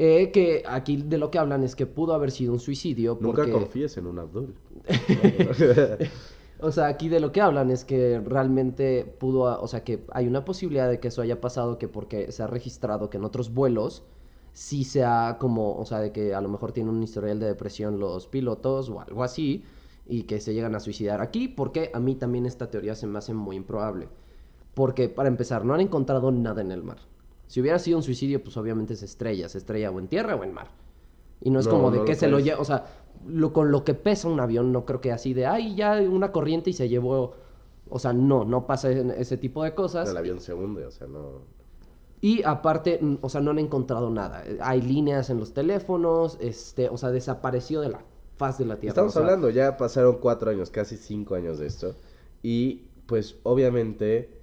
Eh, 0.00 0.30
que 0.30 0.62
aquí 0.66 0.96
de 0.96 1.18
lo 1.18 1.30
que 1.30 1.38
hablan 1.38 1.64
es 1.64 1.74
que 1.74 1.84
pudo 1.86 2.14
haber 2.14 2.30
sido 2.30 2.52
un 2.52 2.60
suicidio 2.60 3.18
Nunca 3.20 3.50
confíes 3.50 3.96
en 3.96 4.06
un 4.06 4.18
Abdul. 4.20 4.54
O 6.60 6.72
sea, 6.72 6.86
aquí 6.86 7.08
de 7.08 7.20
lo 7.20 7.30
que 7.30 7.40
hablan 7.40 7.70
es 7.70 7.84
que 7.84 8.18
realmente 8.18 9.04
pudo, 9.04 9.60
o 9.60 9.68
sea, 9.68 9.84
que 9.84 10.04
hay 10.10 10.26
una 10.26 10.44
posibilidad 10.44 10.88
de 10.88 10.98
que 10.98 11.08
eso 11.08 11.22
haya 11.22 11.40
pasado, 11.40 11.78
que 11.78 11.86
porque 11.86 12.32
se 12.32 12.42
ha 12.42 12.48
registrado 12.48 13.10
que 13.10 13.16
en 13.16 13.24
otros 13.24 13.54
vuelos 13.54 14.02
sí 14.52 14.82
se 14.82 15.04
ha 15.04 15.36
como, 15.38 15.76
o 15.76 15.84
sea, 15.84 16.00
de 16.00 16.10
que 16.10 16.34
a 16.34 16.40
lo 16.40 16.48
mejor 16.48 16.72
tienen 16.72 16.92
un 16.92 17.02
historial 17.02 17.38
de 17.38 17.46
depresión 17.46 18.00
los 18.00 18.26
pilotos 18.26 18.90
o 18.90 19.00
algo 19.00 19.22
así, 19.22 19.62
y 20.08 20.22
que 20.22 20.40
se 20.40 20.54
llegan 20.54 20.74
a 20.74 20.80
suicidar 20.80 21.20
aquí, 21.20 21.48
porque 21.48 21.90
a 21.92 22.00
mí 22.00 22.14
también 22.14 22.46
esta 22.46 22.70
teoría 22.70 22.94
se 22.94 23.06
me 23.06 23.18
hace 23.18 23.34
muy 23.34 23.56
improbable. 23.56 24.08
Porque, 24.74 25.08
para 25.08 25.28
empezar, 25.28 25.64
no 25.64 25.74
han 25.74 25.80
encontrado 25.80 26.32
nada 26.32 26.62
en 26.62 26.72
el 26.72 26.82
mar. 26.82 26.98
Si 27.46 27.60
hubiera 27.60 27.78
sido 27.78 27.98
un 27.98 28.02
suicidio, 28.02 28.42
pues 28.42 28.56
obviamente 28.56 28.96
se 28.96 29.04
estrella, 29.04 29.48
se 29.48 29.58
estrella 29.58 29.90
o 29.90 29.98
en 29.98 30.08
tierra 30.08 30.34
o 30.34 30.44
en 30.44 30.54
mar. 30.54 30.68
Y 31.40 31.50
no 31.50 31.60
es 31.60 31.66
No, 31.66 31.72
como 31.72 31.90
de 31.90 31.98
no 31.98 32.04
que 32.04 32.12
lo 32.12 32.18
se 32.18 32.28
lo 32.28 32.40
lleva, 32.40 32.60
o 32.60 32.64
sea, 32.64 32.86
lo, 33.26 33.52
con 33.52 33.70
lo 33.70 33.84
que 33.84 33.94
pesa 33.94 34.28
un 34.28 34.40
avión, 34.40 34.72
no 34.72 34.84
creo 34.84 35.00
que 35.00 35.12
así 35.12 35.34
de, 35.34 35.46
ay, 35.46 35.74
ya 35.74 36.00
una 36.00 36.32
corriente 36.32 36.70
y 36.70 36.72
se 36.72 36.88
llevó, 36.88 37.34
o 37.88 37.98
sea, 37.98 38.12
no, 38.12 38.44
no 38.44 38.66
pasa 38.66 38.90
ese 38.90 39.36
tipo 39.36 39.62
de 39.62 39.74
cosas. 39.74 40.08
El 40.10 40.16
avión 40.16 40.40
se 40.40 40.54
hunde, 40.54 40.86
o 40.86 40.90
sea, 40.90 41.06
no... 41.06 41.42
Y 42.20 42.42
aparte, 42.42 43.00
o 43.20 43.28
sea, 43.28 43.40
no 43.40 43.52
han 43.52 43.60
encontrado 43.60 44.10
nada. 44.10 44.42
Hay 44.60 44.82
líneas 44.82 45.30
en 45.30 45.38
los 45.38 45.52
teléfonos, 45.52 46.36
este, 46.40 46.88
o 46.88 46.96
sea, 46.96 47.10
desapareció 47.10 47.80
de 47.80 47.90
la 47.90 48.00
faz 48.38 48.56
de 48.58 48.64
la 48.64 48.76
Tierra. 48.76 48.92
Estamos 48.92 49.10
o 49.10 49.12
sea, 49.12 49.22
hablando, 49.22 49.50
ya 49.50 49.76
pasaron 49.76 50.18
cuatro 50.18 50.50
años, 50.50 50.70
casi 50.70 50.96
cinco 50.96 51.34
años 51.34 51.58
de 51.58 51.66
esto. 51.66 51.94
Y 52.42 52.86
pues 53.06 53.36
obviamente 53.42 54.38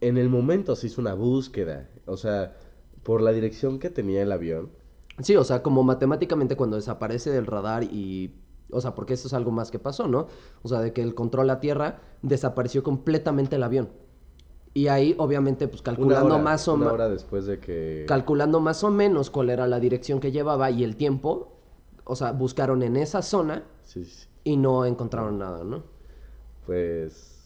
en 0.00 0.18
el 0.18 0.28
momento 0.28 0.76
se 0.76 0.86
hizo 0.86 1.00
una 1.00 1.14
búsqueda. 1.14 1.88
O 2.06 2.16
sea, 2.16 2.56
por 3.02 3.22
la 3.22 3.32
dirección 3.32 3.78
que 3.78 3.90
tenía 3.90 4.22
el 4.22 4.32
avión. 4.32 4.70
Sí, 5.22 5.36
o 5.36 5.44
sea, 5.44 5.62
como 5.62 5.82
matemáticamente 5.82 6.56
cuando 6.56 6.76
desaparece 6.76 7.30
del 7.30 7.46
radar 7.46 7.84
y... 7.84 8.36
O 8.72 8.80
sea, 8.80 8.94
porque 8.94 9.14
eso 9.14 9.26
es 9.26 9.34
algo 9.34 9.50
más 9.50 9.70
que 9.70 9.80
pasó, 9.80 10.06
¿no? 10.06 10.28
O 10.62 10.68
sea, 10.68 10.80
de 10.80 10.92
que 10.92 11.02
el 11.02 11.14
control 11.14 11.50
a 11.50 11.58
tierra 11.58 12.00
desapareció 12.22 12.84
completamente 12.84 13.56
el 13.56 13.64
avión. 13.64 13.88
Y 14.72 14.86
ahí, 14.86 15.16
obviamente, 15.18 15.66
pues 15.66 15.80
Una 15.80 15.84
calculando 15.96 16.34
hora, 16.34 16.42
más 16.42 16.68
o 16.68 16.74
una 16.74 16.84
menos... 16.84 16.94
hora 16.94 17.08
después 17.08 17.46
de 17.46 17.58
que... 17.58 18.04
calculando 18.06 18.60
más 18.60 18.84
o 18.84 18.90
menos 18.90 19.28
cuál 19.28 19.50
era 19.50 19.66
la 19.66 19.80
dirección 19.80 20.20
que 20.20 20.30
llevaba 20.30 20.70
y 20.70 20.84
el 20.84 20.94
tiempo, 20.94 21.59
o 22.10 22.16
sea, 22.16 22.32
buscaron 22.32 22.82
en 22.82 22.96
esa 22.96 23.22
zona 23.22 23.64
Sí, 23.82 24.04
sí, 24.04 24.26
y 24.44 24.56
no 24.56 24.84
encontraron 24.86 25.38
nada, 25.38 25.64
¿no? 25.64 25.84
pues... 26.66 27.36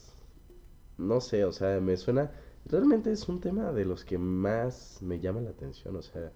No 0.97 1.19
sé, 1.21 1.43
o 1.45 1.51
sea, 1.51 1.79
me 1.81 1.97
suena... 1.97 2.31
Realmente 2.65 3.11
es 3.11 3.27
un 3.29 3.41
tema 3.41 3.71
de 3.73 3.85
los 3.85 4.05
que 4.05 4.17
más 4.17 4.99
me 5.01 5.19
llama 5.19 5.41
la 5.41 5.51
atención, 5.51 5.95
o 5.97 6.01
sea, 6.01 6.31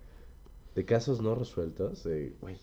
de 0.76 0.86
casos 0.86 1.22
no 1.22 1.36
resueltos, 1.36 2.04
de, 2.04 2.36
güey, 2.42 2.58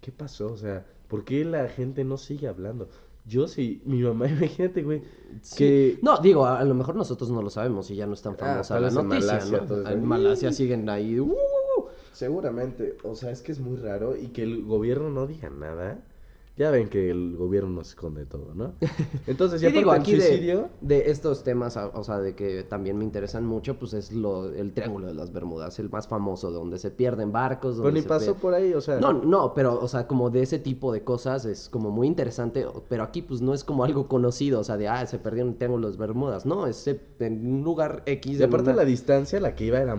¿qué 0.00 0.12
pasó? 0.12 0.52
O 0.52 0.56
sea, 0.56 0.86
¿por 1.08 1.24
qué 1.24 1.44
la 1.44 1.68
gente 1.68 2.04
no 2.04 2.16
sigue 2.18 2.48
hablando? 2.48 2.88
Yo 3.26 3.48
sí, 3.48 3.82
mi 3.86 4.02
mamá, 4.02 4.28
imagínate, 4.30 4.82
güey, 4.82 5.02
que... 5.56 5.98
No, 6.02 6.18
digo, 6.18 6.46
a, 6.46 6.60
a 6.60 6.64
lo 6.64 6.74
mejor 6.74 6.96
nosotros 6.96 7.30
no 7.30 7.42
lo 7.42 7.50
sabemos 7.50 7.90
y 7.90 7.96
ya 7.96 8.06
no 8.06 8.14
es 8.14 8.22
tan 8.22 8.36
Ah, 8.40 8.64
famosa 8.64 8.80
la 8.80 8.80
vez 8.80 8.96
en 8.96 9.08
noticia, 9.08 9.44
Malasia, 9.44 9.50
¿no? 9.50 9.88
En 9.90 10.04
Malasia 10.04 10.52
siguen 10.52 10.88
ahí. 10.88 11.18
uh, 11.20 11.34
Seguramente, 12.14 12.96
o 13.02 13.14
sea, 13.14 13.30
es 13.30 13.42
que 13.42 13.52
es 13.52 13.60
muy 13.60 13.76
raro 13.76 14.16
y 14.16 14.28
que 14.28 14.42
el 14.44 14.64
gobierno 14.64 15.10
no 15.10 15.26
diga 15.26 15.50
nada. 15.50 15.98
Ya 16.56 16.70
ven 16.70 16.88
que 16.88 17.10
el 17.10 17.36
gobierno 17.36 17.70
nos 17.70 17.88
esconde 17.88 18.26
todo, 18.26 18.54
¿no? 18.54 18.74
Entonces, 19.26 19.60
ya 19.60 19.70
digo, 19.70 19.90
aparte 19.90 20.02
aquí 20.02 20.12
el 20.12 20.20
de, 20.20 20.26
suicidio... 20.28 20.68
de 20.80 21.10
estos 21.10 21.42
temas, 21.42 21.76
o 21.76 22.04
sea, 22.04 22.20
de 22.20 22.36
que 22.36 22.62
también 22.62 22.96
me 22.96 23.02
interesan 23.02 23.44
mucho, 23.44 23.76
pues 23.76 23.92
es 23.92 24.12
lo, 24.12 24.48
el 24.52 24.72
Triángulo 24.72 25.08
de 25.08 25.14
las 25.14 25.32
Bermudas, 25.32 25.76
el 25.80 25.90
más 25.90 26.06
famoso, 26.06 26.52
donde 26.52 26.78
se 26.78 26.92
pierden 26.92 27.32
barcos. 27.32 27.72
Pero 27.74 27.86
donde 27.86 27.98
ni 27.98 28.02
se 28.02 28.08
pasó 28.08 28.36
por 28.36 28.54
ahí, 28.54 28.72
o 28.72 28.80
sea... 28.80 29.00
No, 29.00 29.12
no, 29.12 29.52
pero, 29.52 29.80
o 29.80 29.88
sea, 29.88 30.06
como 30.06 30.30
de 30.30 30.42
ese 30.42 30.60
tipo 30.60 30.92
de 30.92 31.02
cosas 31.02 31.44
es 31.44 31.68
como 31.68 31.90
muy 31.90 32.06
interesante, 32.06 32.64
pero 32.88 33.02
aquí 33.02 33.22
pues 33.22 33.40
no 33.40 33.52
es 33.52 33.64
como 33.64 33.82
algo 33.82 34.06
conocido, 34.06 34.60
o 34.60 34.64
sea, 34.64 34.76
de, 34.76 34.86
ah, 34.86 35.04
se 35.06 35.18
perdió 35.18 35.42
en 35.42 35.48
el 35.48 35.56
Triángulo 35.56 35.88
de 35.88 35.90
las 35.90 35.98
Bermudas, 35.98 36.46
no, 36.46 36.68
es 36.68 36.86
en 37.18 37.52
un 37.52 37.64
lugar 37.64 38.04
X. 38.06 38.38
Y 38.38 38.42
aparte 38.44 38.70
una- 38.70 38.76
la 38.76 38.84
distancia 38.84 39.40
a 39.40 39.42
la 39.42 39.56
que 39.56 39.64
iba 39.64 39.80
era 39.80 39.96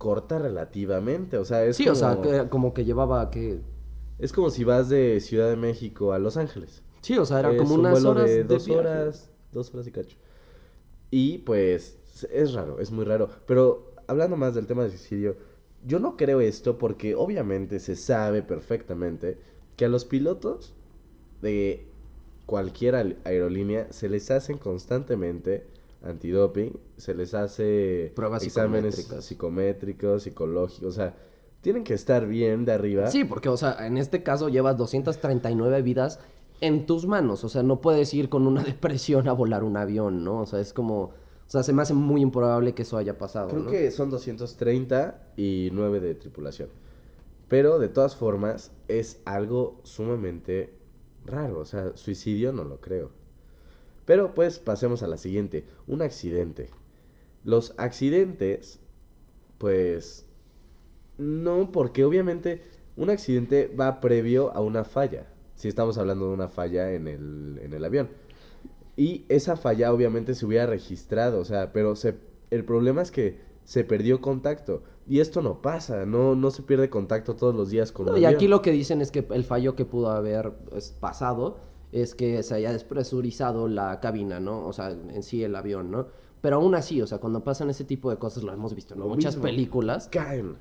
corta 0.00 0.38
relativamente, 0.40 1.38
o 1.38 1.44
sea, 1.46 1.64
es 1.64 1.76
Sí, 1.76 1.84
como... 1.84 1.92
o 1.92 1.94
sea, 1.96 2.20
que- 2.20 2.48
como 2.50 2.74
que 2.74 2.84
llevaba 2.84 3.30
que... 3.30 3.60
Es 4.18 4.32
como 4.32 4.50
si 4.50 4.64
vas 4.64 4.88
de 4.88 5.20
Ciudad 5.20 5.48
de 5.50 5.56
México 5.56 6.12
a 6.12 6.18
Los 6.18 6.36
Ángeles. 6.36 6.82
Sí, 7.02 7.16
o 7.18 7.24
sea, 7.24 7.40
era 7.40 7.50
Es 7.52 7.58
como 7.58 7.74
un 7.74 7.80
unas 7.80 7.92
vuelo 7.92 8.10
horas 8.10 8.30
de 8.30 8.44
dos 8.44 8.68
horas, 8.68 9.30
dos 9.52 9.72
horas 9.74 9.86
y 9.86 9.92
cacho. 9.92 10.16
Y 11.10 11.38
pues 11.38 11.98
es 12.30 12.52
raro, 12.54 12.80
es 12.80 12.90
muy 12.90 13.04
raro. 13.04 13.30
Pero 13.46 13.94
hablando 14.06 14.36
más 14.36 14.54
del 14.54 14.66
tema 14.66 14.82
del 14.82 14.92
suicidio, 14.92 15.36
yo 15.86 15.98
no 15.98 16.16
creo 16.16 16.40
esto 16.40 16.78
porque 16.78 17.14
obviamente 17.14 17.80
se 17.80 17.96
sabe 17.96 18.42
perfectamente 18.42 19.38
que 19.76 19.86
a 19.86 19.88
los 19.88 20.04
pilotos 20.04 20.74
de 21.42 21.88
cualquier 22.46 22.96
al- 22.96 23.18
aerolínea 23.24 23.88
se 23.92 24.08
les 24.08 24.30
hacen 24.30 24.58
constantemente 24.58 25.66
antidoping, 26.02 26.78
se 26.96 27.14
les 27.14 27.34
hace 27.34 28.12
Pruebas 28.14 28.42
exámenes 28.42 28.94
psicométricos, 29.20 30.22
psicológicos, 30.22 30.82
o 30.82 30.92
sea, 30.92 31.14
tienen 31.60 31.84
que 31.84 31.94
estar 31.94 32.26
bien 32.26 32.64
de 32.64 32.72
arriba. 32.72 33.08
Sí, 33.08 33.24
porque, 33.24 33.48
o 33.48 33.56
sea, 33.56 33.86
en 33.86 33.98
este 33.98 34.22
caso 34.22 34.48
llevas 34.48 34.76
239 34.76 35.82
vidas 35.82 36.18
en 36.60 36.86
tus 36.86 37.06
manos. 37.06 37.44
O 37.44 37.48
sea, 37.48 37.62
no 37.62 37.80
puedes 37.80 38.12
ir 38.14 38.28
con 38.28 38.46
una 38.46 38.62
depresión 38.64 39.28
a 39.28 39.32
volar 39.32 39.64
un 39.64 39.76
avión, 39.76 40.24
¿no? 40.24 40.40
O 40.40 40.46
sea, 40.46 40.60
es 40.60 40.72
como. 40.72 41.02
O 41.02 41.52
sea, 41.52 41.64
se 41.64 41.72
me 41.72 41.82
hace 41.82 41.94
muy 41.94 42.20
improbable 42.20 42.74
que 42.74 42.82
eso 42.82 42.96
haya 42.96 43.18
pasado. 43.18 43.48
Creo 43.48 43.64
¿no? 43.64 43.70
que 43.70 43.90
son 43.90 44.08
230 44.08 45.32
y 45.36 45.70
9 45.72 45.98
de 45.98 46.14
tripulación. 46.14 46.68
Pero 47.48 47.80
de 47.80 47.88
todas 47.88 48.14
formas 48.14 48.70
es 48.86 49.20
algo 49.24 49.80
sumamente 49.82 50.72
raro. 51.26 51.58
O 51.58 51.64
sea, 51.64 51.96
suicidio 51.96 52.52
no 52.52 52.62
lo 52.62 52.80
creo. 52.80 53.10
Pero 54.10 54.34
pues 54.34 54.58
pasemos 54.58 55.04
a 55.04 55.06
la 55.06 55.16
siguiente. 55.16 55.64
Un 55.86 56.02
accidente. 56.02 56.68
Los 57.44 57.74
accidentes, 57.78 58.80
pues... 59.56 60.26
No, 61.16 61.70
porque 61.70 62.04
obviamente 62.04 62.60
un 62.96 63.08
accidente 63.08 63.68
va 63.68 64.00
previo 64.00 64.52
a 64.52 64.62
una 64.62 64.82
falla. 64.82 65.28
Si 65.54 65.68
estamos 65.68 65.96
hablando 65.96 66.26
de 66.26 66.34
una 66.34 66.48
falla 66.48 66.90
en 66.90 67.06
el, 67.06 67.60
en 67.62 67.72
el 67.72 67.84
avión. 67.84 68.08
Y 68.96 69.26
esa 69.28 69.54
falla 69.54 69.92
obviamente 69.92 70.34
se 70.34 70.44
hubiera 70.44 70.66
registrado, 70.66 71.38
o 71.38 71.44
sea, 71.44 71.72
pero 71.72 71.94
se, 71.94 72.16
el 72.50 72.64
problema 72.64 73.02
es 73.02 73.12
que 73.12 73.38
se 73.62 73.84
perdió 73.84 74.20
contacto. 74.20 74.82
Y 75.06 75.20
esto 75.20 75.40
no 75.40 75.62
pasa, 75.62 76.04
no, 76.04 76.34
no 76.34 76.50
se 76.50 76.64
pierde 76.64 76.90
contacto 76.90 77.36
todos 77.36 77.54
los 77.54 77.70
días 77.70 77.92
con 77.92 78.06
No, 78.06 78.14
un 78.14 78.18
y 78.18 78.24
aquí 78.24 78.48
lo 78.48 78.60
que 78.60 78.72
dicen 78.72 79.02
es 79.02 79.12
que 79.12 79.24
el 79.30 79.44
fallo 79.44 79.76
que 79.76 79.84
pudo 79.84 80.10
haber 80.10 80.50
pues, 80.68 80.90
pasado 80.90 81.69
es 81.92 82.14
que 82.14 82.42
se 82.42 82.54
haya 82.54 82.72
despresurizado 82.72 83.68
la 83.68 84.00
cabina, 84.00 84.40
¿no? 84.40 84.66
O 84.66 84.72
sea, 84.72 84.90
en 84.90 85.22
sí 85.22 85.42
el 85.42 85.54
avión, 85.56 85.90
¿no? 85.90 86.06
Pero 86.40 86.56
aún 86.56 86.74
así, 86.74 87.02
o 87.02 87.06
sea, 87.06 87.18
cuando 87.18 87.44
pasan 87.44 87.68
ese 87.70 87.84
tipo 87.84 88.10
de 88.10 88.16
cosas, 88.16 88.42
lo 88.42 88.52
hemos 88.52 88.74
visto 88.74 88.94
en 88.94 89.00
Lo 89.00 89.08
muchas 89.08 89.34
mismo. 89.34 89.42
películas. 89.42 90.08
Caen. 90.10 90.56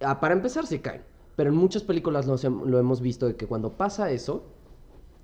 Ah, 0.00 0.20
para 0.20 0.34
empezar, 0.34 0.66
se 0.66 0.80
caen. 0.80 1.02
Pero 1.36 1.50
en 1.50 1.56
muchas 1.56 1.82
películas 1.84 2.26
lo, 2.26 2.36
lo 2.66 2.78
hemos 2.78 3.00
visto 3.00 3.26
de 3.26 3.36
que 3.36 3.46
cuando 3.46 3.70
pasa 3.78 4.10
eso, 4.10 4.42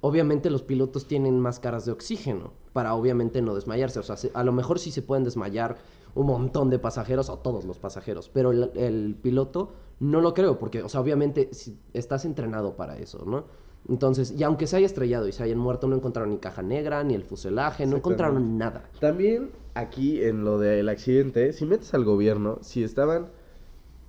obviamente 0.00 0.48
los 0.50 0.62
pilotos 0.62 1.06
tienen 1.06 1.38
máscaras 1.40 1.84
de 1.84 1.92
oxígeno 1.92 2.52
para 2.72 2.94
obviamente 2.94 3.42
no 3.42 3.54
desmayarse. 3.54 3.98
O 3.98 4.02
sea, 4.02 4.16
se- 4.16 4.30
a 4.34 4.44
lo 4.44 4.52
mejor 4.52 4.78
sí 4.78 4.90
se 4.90 5.02
pueden 5.02 5.24
desmayar 5.24 5.76
un 6.14 6.26
montón 6.26 6.70
de 6.70 6.78
pasajeros 6.78 7.28
o 7.28 7.38
todos 7.38 7.64
los 7.64 7.78
pasajeros, 7.78 8.28
pero 8.28 8.50
el, 8.52 8.70
el 8.74 9.16
piloto 9.20 9.72
no 10.00 10.20
lo 10.20 10.32
creo 10.32 10.58
porque, 10.58 10.82
o 10.82 10.88
sea, 10.88 11.00
obviamente 11.00 11.50
si 11.52 11.78
estás 11.92 12.24
entrenado 12.24 12.76
para 12.76 12.96
eso, 12.96 13.24
¿no? 13.26 13.44
Entonces, 13.88 14.34
y 14.36 14.42
aunque 14.42 14.66
se 14.66 14.76
haya 14.76 14.86
estrellado 14.86 15.28
y 15.28 15.32
se 15.32 15.42
hayan 15.42 15.58
muerto, 15.58 15.86
no 15.86 15.96
encontraron 15.96 16.30
ni 16.30 16.38
caja 16.38 16.62
negra, 16.62 17.02
ni 17.04 17.14
el 17.14 17.22
fuselaje, 17.22 17.86
no 17.86 17.96
encontraron 17.96 18.58
nada. 18.58 18.84
También 19.00 19.50
aquí 19.74 20.22
en 20.22 20.44
lo 20.44 20.58
del 20.58 20.88
accidente, 20.88 21.52
si 21.52 21.64
metes 21.64 21.94
al 21.94 22.04
gobierno, 22.04 22.58
si 22.60 22.82
estaban... 22.82 23.28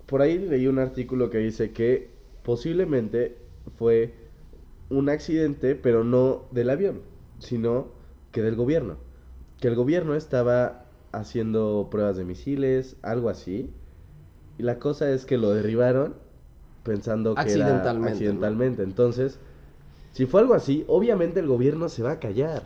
Por 0.05 0.21
ahí 0.21 0.39
leí 0.39 0.67
un 0.67 0.79
artículo 0.79 1.29
que 1.29 1.37
dice 1.37 1.71
que 1.71 2.09
posiblemente 2.43 3.37
fue 3.77 4.13
un 4.89 5.09
accidente, 5.09 5.75
pero 5.75 6.03
no 6.03 6.45
del 6.51 6.71
avión, 6.71 7.01
sino 7.37 7.89
que 8.31 8.41
del 8.41 8.55
gobierno. 8.55 8.97
Que 9.59 9.67
el 9.67 9.75
gobierno 9.75 10.15
estaba 10.15 10.85
haciendo 11.11 11.87
pruebas 11.91 12.17
de 12.17 12.25
misiles, 12.25 12.95
algo 13.01 13.29
así. 13.29 13.71
Y 14.57 14.63
la 14.63 14.79
cosa 14.79 15.11
es 15.11 15.25
que 15.25 15.37
lo 15.37 15.51
derribaron 15.51 16.15
pensando 16.83 17.35
que 17.35 17.41
era 17.41 17.49
Accidentalmente, 17.51 18.09
¿no? 18.09 18.13
accidentalmente. 18.13 18.83
Entonces, 18.83 19.39
si 20.13 20.25
fue 20.25 20.41
algo 20.41 20.53
así, 20.53 20.85
obviamente 20.87 21.39
el 21.39 21.47
gobierno 21.47 21.89
se 21.89 22.03
va 22.03 22.11
a 22.11 22.19
callar. 22.19 22.63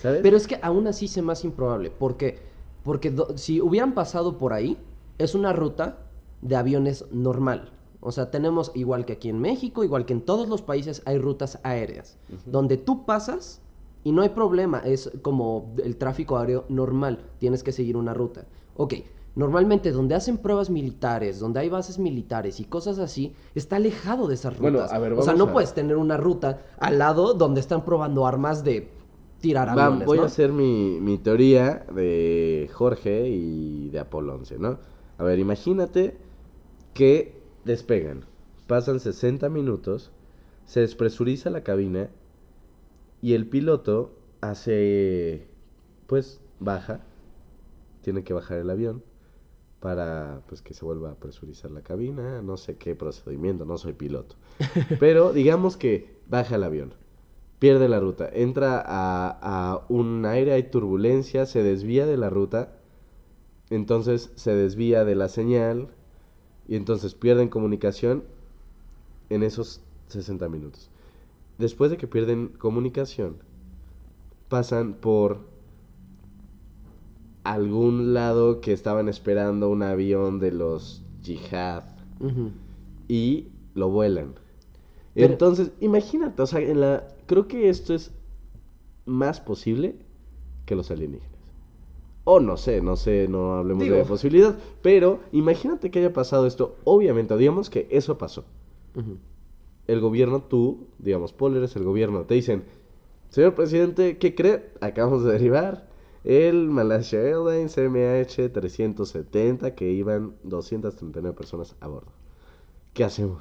¿Sabes? 0.00 0.20
Pero 0.22 0.36
es 0.36 0.46
que 0.46 0.58
aún 0.62 0.86
así 0.86 1.08
se 1.08 1.22
más 1.22 1.44
improbable. 1.44 1.90
¿Por 1.90 2.16
qué? 2.16 2.38
Porque 2.82 3.10
do- 3.10 3.36
si 3.38 3.60
hubieran 3.60 3.94
pasado 3.94 4.38
por 4.38 4.52
ahí, 4.52 4.76
es 5.18 5.34
una 5.34 5.52
ruta 5.52 5.98
de 6.42 6.56
aviones 6.56 7.06
normal. 7.10 7.72
O 8.00 8.12
sea, 8.12 8.30
tenemos, 8.30 8.70
igual 8.74 9.06
que 9.06 9.14
aquí 9.14 9.30
en 9.30 9.40
México, 9.40 9.82
igual 9.82 10.04
que 10.04 10.12
en 10.12 10.20
todos 10.20 10.48
los 10.48 10.60
países, 10.60 11.00
hay 11.06 11.16
rutas 11.18 11.58
aéreas. 11.62 12.18
Donde 12.44 12.76
tú 12.76 13.06
pasas 13.06 13.60
y 14.02 14.12
no 14.12 14.20
hay 14.20 14.28
problema. 14.28 14.80
Es 14.80 15.10
como 15.22 15.74
el 15.82 15.96
tráfico 15.96 16.36
aéreo 16.36 16.66
normal. 16.68 17.20
Tienes 17.38 17.62
que 17.62 17.72
seguir 17.72 17.96
una 17.96 18.12
ruta. 18.12 18.44
Ok. 18.76 18.94
Normalmente 19.36 19.90
donde 19.90 20.14
hacen 20.14 20.38
pruebas 20.38 20.70
militares, 20.70 21.40
donde 21.40 21.60
hay 21.60 21.68
bases 21.68 21.98
militares 21.98 22.60
y 22.60 22.64
cosas 22.64 22.98
así, 23.00 23.34
está 23.54 23.76
alejado 23.76 24.28
de 24.28 24.34
esas 24.34 24.56
Bueno, 24.58 24.78
rutas. 24.78 24.92
a 24.92 24.98
ver, 25.00 25.12
o 25.12 25.16
sea, 25.22 25.32
vamos 25.32 25.38
no 25.38 25.44
a- 25.50 25.52
puedes 25.54 25.74
tener 25.74 25.96
una 25.96 26.16
ruta 26.16 26.62
al 26.78 26.98
lado 26.98 27.34
donde 27.34 27.60
están 27.60 27.84
probando 27.84 28.26
armas 28.26 28.62
de 28.62 28.90
tirar 29.40 29.68
Va, 29.76 29.86
aviones, 29.86 30.06
voy 30.06 30.18
¿no? 30.18 30.22
a 30.24 30.26
hacer 30.26 30.52
mi, 30.52 30.98
mi 31.00 31.18
teoría 31.18 31.84
de 31.92 32.70
Jorge 32.72 33.28
y 33.28 33.90
de 33.90 33.98
Apolo 33.98 34.34
11, 34.36 34.58
¿no? 34.58 34.78
A 35.18 35.24
ver, 35.24 35.38
imagínate 35.40 36.16
que 36.94 37.42
despegan, 37.64 38.24
pasan 38.68 39.00
60 39.00 39.48
minutos, 39.48 40.12
se 40.64 40.80
despresuriza 40.80 41.50
la 41.50 41.62
cabina 41.62 42.08
y 43.20 43.34
el 43.34 43.46
piloto 43.48 44.12
hace, 44.40 45.48
pues, 46.06 46.40
baja, 46.60 47.00
tiene 48.02 48.22
que 48.22 48.32
bajar 48.32 48.58
el 48.58 48.70
avión 48.70 49.02
para, 49.84 50.40
pues, 50.48 50.62
que 50.62 50.72
se 50.72 50.82
vuelva 50.82 51.10
a 51.10 51.14
presurizar 51.14 51.70
la 51.70 51.82
cabina, 51.82 52.40
no 52.40 52.56
sé 52.56 52.78
qué 52.78 52.94
procedimiento, 52.94 53.66
no 53.66 53.76
soy 53.76 53.92
piloto. 53.92 54.34
Pero 54.98 55.34
digamos 55.34 55.76
que 55.76 56.16
baja 56.26 56.54
el 56.54 56.64
avión 56.64 56.94
pierde 57.58 57.86
la 57.90 58.00
ruta, 58.00 58.30
entra 58.32 58.82
a, 58.82 59.38
a 59.42 59.84
un 59.90 60.24
aire, 60.24 60.54
hay 60.54 60.62
turbulencia, 60.64 61.44
se 61.44 61.62
desvía 61.62 62.06
de 62.06 62.16
la 62.16 62.30
ruta, 62.30 62.78
entonces 63.68 64.32
se 64.36 64.54
desvía 64.54 65.04
de 65.04 65.16
la 65.16 65.28
señal 65.28 65.88
y 66.66 66.76
entonces 66.76 67.14
pierden 67.14 67.50
comunicación 67.50 68.24
en 69.28 69.42
esos 69.42 69.82
60 70.08 70.48
minutos. 70.48 70.88
Después 71.58 71.90
de 71.90 71.98
que 71.98 72.06
pierden 72.06 72.48
comunicación, 72.48 73.36
pasan 74.48 74.94
por 74.94 75.40
algún 77.44 78.14
lado 78.14 78.60
que 78.60 78.72
estaban 78.72 79.08
esperando 79.08 79.68
un 79.70 79.82
avión 79.82 80.38
de 80.40 80.50
los 80.52 81.02
yihad 81.22 81.84
y 83.08 83.48
lo 83.74 83.90
vuelan. 83.90 84.34
Pero- 85.14 85.32
Entonces, 85.32 85.70
imagínate, 85.80 86.42
o 86.42 86.46
sea, 86.46 86.60
en 86.60 86.80
la, 86.80 87.06
creo 87.26 87.46
que 87.46 87.68
esto 87.68 87.94
es 87.94 88.10
más 89.06 89.40
posible 89.40 89.94
que 90.66 90.74
los 90.74 90.90
alienígenas. 90.90 91.30
O 92.24 92.40
no 92.40 92.56
sé, 92.56 92.80
no 92.80 92.96
sé, 92.96 93.28
no 93.28 93.54
hablemos 93.56 93.84
Digo- 93.84 93.96
de 93.96 94.04
posibilidad, 94.04 94.56
pero 94.80 95.20
imagínate 95.30 95.90
que 95.90 95.98
haya 95.98 96.12
pasado 96.14 96.46
esto, 96.46 96.76
obviamente, 96.84 97.36
digamos 97.36 97.68
que 97.68 97.86
eso 97.90 98.16
pasó. 98.16 98.44
El 99.86 100.00
gobierno, 100.00 100.40
tú, 100.40 100.86
digamos, 100.98 101.32
Paul, 101.34 101.56
eres 101.58 101.76
el 101.76 101.84
gobierno, 101.84 102.22
te 102.22 102.32
dicen, 102.34 102.64
señor 103.28 103.54
presidente, 103.54 104.16
¿qué 104.16 104.34
cree? 104.34 104.70
Acabamos 104.80 105.22
de 105.24 105.32
derribar 105.32 105.86
el 106.24 106.70
Malaysia 106.70 107.20
Airlines 107.20 107.76
MH 107.76 108.48
370 108.50 109.74
que 109.74 109.90
iban 109.90 110.34
239 110.42 111.36
personas 111.36 111.76
a 111.80 111.86
bordo. 111.86 112.12
¿Qué 112.94 113.04
hacemos? 113.04 113.38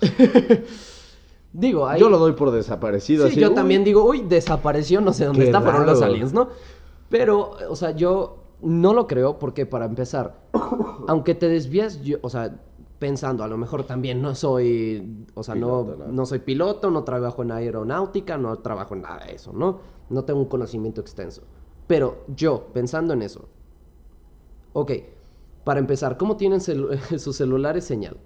Digo, 1.53 1.87
ahí... 1.87 1.99
Yo 1.99 2.09
lo 2.09 2.17
doy 2.17 2.33
por 2.33 2.51
desaparecido. 2.51 3.27
Sí, 3.27 3.33
así, 3.33 3.41
yo 3.41 3.49
uy, 3.49 3.55
también 3.55 3.83
digo, 3.83 4.03
uy, 4.03 4.21
desapareció, 4.27 5.01
no 5.01 5.13
sé 5.13 5.25
dónde 5.25 5.45
está, 5.45 5.61
fueron 5.61 5.85
los 5.85 5.99
raro. 5.99 6.11
aliens, 6.11 6.33
¿no? 6.33 6.49
Pero, 7.09 7.51
o 7.69 7.75
sea, 7.75 7.91
yo 7.91 8.43
no 8.61 8.93
lo 8.93 9.05
creo 9.07 9.37
porque 9.37 9.67
para 9.67 9.85
empezar, 9.85 10.41
aunque 11.07 11.35
te 11.35 11.47
desvías, 11.47 12.01
yo, 12.01 12.17
o 12.23 12.29
sea, 12.29 12.59
pensando, 12.97 13.43
a 13.43 13.47
lo 13.47 13.57
mejor 13.57 13.83
también 13.83 14.19
no 14.19 14.33
soy, 14.33 15.25
o 15.35 15.43
sea, 15.43 15.53
Piloto, 15.53 15.95
no, 15.99 16.05
¿no? 16.05 16.11
no 16.11 16.25
soy 16.25 16.39
piloto, 16.39 16.89
no 16.89 17.03
trabajo 17.03 17.43
en 17.43 17.51
aeronáutica, 17.51 18.37
no 18.37 18.57
trabajo 18.57 18.95
en 18.95 19.03
nada 19.03 19.25
de 19.25 19.35
eso, 19.35 19.53
¿no? 19.53 19.79
No 20.09 20.23
tengo 20.23 20.39
un 20.39 20.47
conocimiento 20.47 21.01
extenso. 21.01 21.43
Pero 21.87 22.23
yo, 22.27 22.67
pensando 22.73 23.13
en 23.13 23.21
eso, 23.21 23.47
ok, 24.73 24.91
para 25.63 25.79
empezar, 25.79 26.17
¿cómo 26.17 26.37
tienen 26.37 26.59
celu- 26.59 26.97
sus 27.19 27.35
celulares 27.35 27.85
señal? 27.85 28.17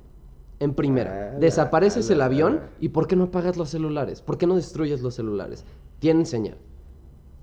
En 0.60 0.74
primera, 0.74 1.36
desapareces 1.40 2.10
el 2.10 2.22
avión 2.22 2.62
y 2.80 2.90
¿por 2.90 3.08
qué 3.08 3.16
no 3.16 3.26
apagas 3.26 3.58
los 3.58 3.70
celulares? 3.70 4.22
¿Por 4.22 4.38
qué 4.40 4.48
no 4.48 4.56
destruyes 4.56 5.02
los 5.02 5.14
celulares? 5.14 5.66
Tienen 6.00 6.26
señal. 6.26 6.58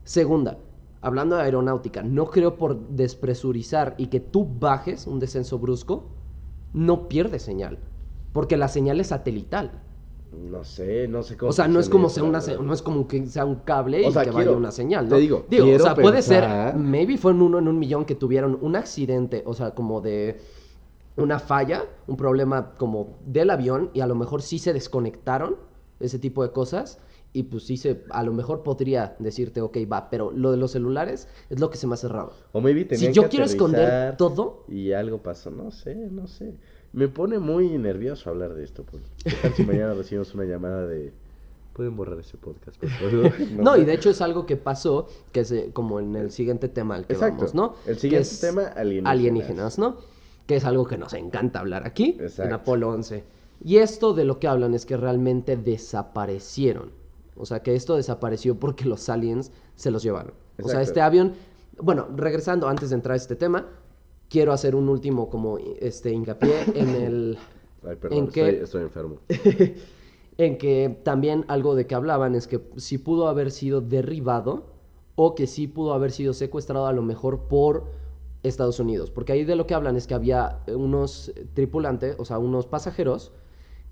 Segunda, 0.03 0.59
hablando 1.01 1.37
de 1.37 1.43
aeronáutica, 1.43 2.03
no 2.03 2.27
creo 2.27 2.57
por 2.57 2.89
despresurizar 2.89 3.95
y 3.99 4.09
que 4.09 4.19
tú 4.19 4.49
bajes 4.59 5.07
un 5.07 5.21
descenso 5.21 5.59
brusco, 5.61 6.11
no 6.73 7.09
pierdes 7.09 7.43
señal. 7.43 7.79
Porque 8.33 8.57
la 8.57 8.67
señal 8.67 8.99
es 8.99 9.09
satelital. 9.09 9.84
No 10.35 10.65
sé, 10.65 11.09
no 11.09 11.23
sé 11.23 11.37
cómo. 11.37 11.51
O 11.51 11.53
sea, 11.53 11.69
no 11.69 11.81
es 11.81 11.89
como 11.89 12.09
sea 12.09 12.25
una 12.25 12.41
se- 12.41 12.59
no 12.59 12.73
es 12.73 12.83
como 12.83 13.07
que 13.09 13.27
sea 13.27 13.45
un 13.45 13.57
cable 13.57 14.03
y 14.03 14.07
O 14.07 14.11
sea, 14.13 14.23
que 14.25 14.31
quiero- 14.31 14.47
vaya 14.51 14.57
una 14.59 14.71
señal, 14.71 15.09
¿no? 15.09 15.17
te 15.17 15.21
digo, 15.23 15.39
o 15.39 15.47
quiero 15.49 15.85
sea, 15.85 15.95
puede 15.95 16.23
ser, 16.23 16.45
maybe 16.77 17.17
fue 17.19 17.33
en 17.33 17.43
uno 17.43 17.59
en 17.59 17.69
un 17.69 17.79
millón 17.79 18.05
que 18.05 18.15
tuvieron 18.15 18.59
un 18.61 18.77
accidente, 18.77 19.43
o 19.47 19.55
sea, 19.55 19.73
como 19.73 20.01
de 20.01 20.41
una 21.17 21.39
falla, 21.39 21.85
un 22.07 22.17
problema 22.17 22.75
como 22.77 23.19
del 23.25 23.51
avión 23.51 23.91
y 23.95 24.01
a 24.01 24.07
lo 24.07 24.15
mejor 24.15 24.43
sí 24.43 24.59
se 24.59 24.73
desconectaron, 24.73 25.57
ese 26.01 26.19
tipo 26.19 26.43
de 26.43 26.51
cosas. 26.51 26.99
Y 27.37 27.43
pues 27.45 27.65
sí 27.65 27.77
se, 27.77 28.05
a 28.11 28.23
lo 28.23 28.33
mejor 28.33 28.63
podría 28.63 29.17
decirte, 29.19 29.61
ok, 29.61 29.77
va, 29.93 30.09
pero 30.09 30.31
lo 30.31 30.53
de 30.53 30.57
los 30.57 30.71
celulares 30.71 31.27
es 31.51 31.59
lo 31.59 31.69
que 31.69 31.77
se 31.77 31.89
me 31.89 31.95
hace 31.95 32.07
raro. 32.07 32.31
O 32.53 32.61
maybe 32.61 32.87
Si 32.97 33.11
yo 33.13 33.23
que 33.23 33.29
quiero 33.31 33.45
esconder 33.45 34.17
todo, 34.17 34.65
Y 34.69 34.93
algo 34.93 35.21
pasó, 35.21 35.51
no 35.51 35.73
sé, 35.73 35.97
no 35.97 36.29
sé. 36.29 36.55
Me 36.95 37.09
pone 37.09 37.41
muy 37.41 37.77
nervioso 37.77 38.31
hablar 38.31 38.55
de 38.55 38.63
esto, 38.63 38.85
Paul. 38.85 39.03
¿Qué 39.25 39.33
tal 39.43 39.53
si 39.53 39.65
mañana 39.65 39.95
recibimos 39.99 40.33
una 40.35 40.45
llamada 40.45 40.87
de... 40.87 41.13
Pueden 41.73 41.97
borrar 41.97 42.21
ese 42.21 42.37
podcast, 42.39 42.79
por 42.79 42.89
favor? 42.89 43.33
No, 43.59 43.77
y 43.77 43.85
de 43.85 43.95
hecho 43.95 44.11
es 44.11 44.21
algo 44.21 44.47
que 44.47 44.57
pasó, 44.57 45.09
que 45.33 45.41
es 45.41 45.51
eh, 45.51 45.71
como 45.73 45.99
en 45.99 46.15
el 46.15 46.31
siguiente 46.31 46.69
tema 46.69 46.95
al 46.95 47.05
que 47.05 47.15
Exacto. 47.15 47.39
vamos, 47.39 47.55
¿no? 47.57 47.75
El 47.85 47.99
siguiente 47.99 48.29
es 48.29 48.41
tema, 48.41 48.63
alienígenas. 48.63 49.11
alienígenas, 49.13 49.79
¿no? 49.79 49.97
Que 50.47 50.55
es 50.55 50.65
algo 50.65 50.87
que 50.87 50.97
nos 50.97 51.15
encanta 51.15 51.59
hablar 51.59 51.85
aquí, 51.85 52.15
en 52.17 52.27
Exacto. 52.27 52.55
Apolo 52.55 52.91
11. 52.91 53.25
Y 53.65 53.79
esto 53.79 54.15
de 54.15 54.25
lo 54.25 54.39
que 54.39 54.47
hablan 54.47 54.73
es 54.75 54.87
que 54.87 54.97
realmente 54.97 55.57
desaparecieron. 55.57 56.93
O 57.37 57.45
sea, 57.45 57.61
que 57.61 57.75
esto 57.75 57.97
desapareció 57.97 58.55
porque 58.61 58.85
los 58.85 59.09
aliens 59.09 59.51
se 59.75 59.91
los 59.91 60.05
llevaron. 60.05 60.35
O 60.63 60.69
sea, 60.69 60.81
este 60.81 61.01
avión... 61.01 61.33
Bueno, 61.77 62.07
regresando 62.15 62.69
antes 62.69 62.91
de 62.91 62.95
entrar 62.95 63.15
a 63.15 63.17
este 63.17 63.35
tema, 63.35 63.67
quiero 64.35 64.53
hacer 64.53 64.75
un 64.75 64.89
último 64.89 65.31
como 65.31 65.59
este 65.59 66.11
hincapié 66.11 66.65
en 66.75 66.89
el... 67.07 67.39
Ay, 67.89 67.95
perdón, 67.95 68.19
¿En 68.19 68.27
qué? 68.27 68.49
estoy, 68.49 68.65
estoy 68.65 68.83
enfermo. 68.83 69.19
en 70.39 70.59
que 70.59 70.99
también 71.05 71.45
algo 71.47 71.77
de 71.77 71.87
que 71.87 71.95
hablaban 71.95 72.35
es 72.35 72.49
que 72.49 72.61
sí 72.77 72.99
pudo 72.99 73.29
haber 73.29 73.53
sido 73.53 73.81
derribado 73.81 74.65
o 75.15 75.37
que 75.37 75.47
sí 75.47 75.69
pudo 75.69 75.93
haber 75.93 76.11
sido 76.11 76.33
secuestrado 76.33 76.89
a 76.89 76.93
lo 76.93 77.03
mejor 77.03 77.43
por 77.47 77.93
Estados 78.43 78.81
Unidos. 78.81 79.13
Porque 79.13 79.31
ahí 79.31 79.45
de 79.45 79.55
lo 79.55 79.69
que 79.69 79.75
hablan 79.75 79.95
es 79.95 80.09
que 80.09 80.15
había 80.15 80.59
unos 80.67 81.33
tripulantes, 81.55 82.17
o 82.19 82.25
sea, 82.25 82.39
unos 82.39 82.67
pasajeros 82.67 83.31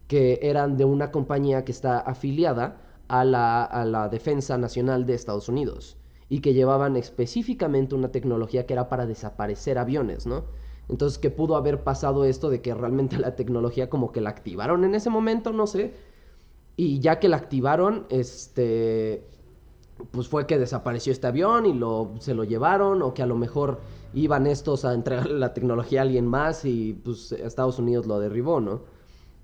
que 0.09 0.41
eran 0.43 0.77
de 0.77 0.85
una 0.85 1.13
compañía 1.13 1.65
que 1.65 1.71
está 1.71 2.01
afiliada 2.01 2.83
a 3.07 3.25
la, 3.25 3.63
a 3.63 3.85
la 3.85 4.09
Defensa 4.09 4.59
Nacional 4.59 5.07
de 5.07 5.15
Estados 5.15 5.49
Unidos 5.49 5.99
y 6.33 6.41
que 6.41 6.55
llevaban 6.55 6.97
específicamente 6.97 7.95
una 7.95 8.11
tecnología 8.11 8.65
que 8.65 8.73
era 8.73 8.89
para 8.89 9.05
desaparecer 9.05 9.77
aviones, 9.77 10.27
¿no? 10.27 10.45
Entonces, 10.89 11.19
que 11.19 11.29
pudo 11.29 11.57
haber 11.57 11.85
pasado 11.85 12.25
esto 12.25 12.49
de 12.49 12.63
que 12.63 12.73
realmente 12.73 13.19
la 13.27 13.37
tecnología 13.37 13.91
como 13.91 14.13
que 14.13 14.23
la 14.23 14.31
activaron 14.31 14.85
en 14.85 14.95
ese 14.95 15.11
momento, 15.11 15.53
no 15.53 15.67
sé, 15.67 15.93
y 16.75 17.01
ya 17.01 17.21
que 17.21 17.29
la 17.29 17.37
activaron, 17.37 18.07
este, 18.09 19.27
pues 20.11 20.27
fue 20.27 20.47
que 20.47 20.59
desapareció 20.59 21.13
este 21.13 21.27
avión 21.27 21.67
y 21.67 21.75
lo, 21.75 22.15
se 22.19 22.33
lo 22.33 22.45
llevaron, 22.45 23.03
o 23.03 23.13
que 23.13 23.23
a 23.23 23.27
lo 23.27 23.37
mejor 23.37 23.81
iban 24.15 24.47
estos 24.47 24.87
a 24.87 24.95
entregar 24.95 25.29
la 25.29 25.53
tecnología 25.53 26.01
a 26.01 26.05
alguien 26.05 26.27
más 26.27 26.65
y 26.65 26.95
pues 26.95 27.33
Estados 27.33 27.79
Unidos 27.79 28.07
lo 28.07 28.19
derribó, 28.19 28.59
¿no? 28.59 28.81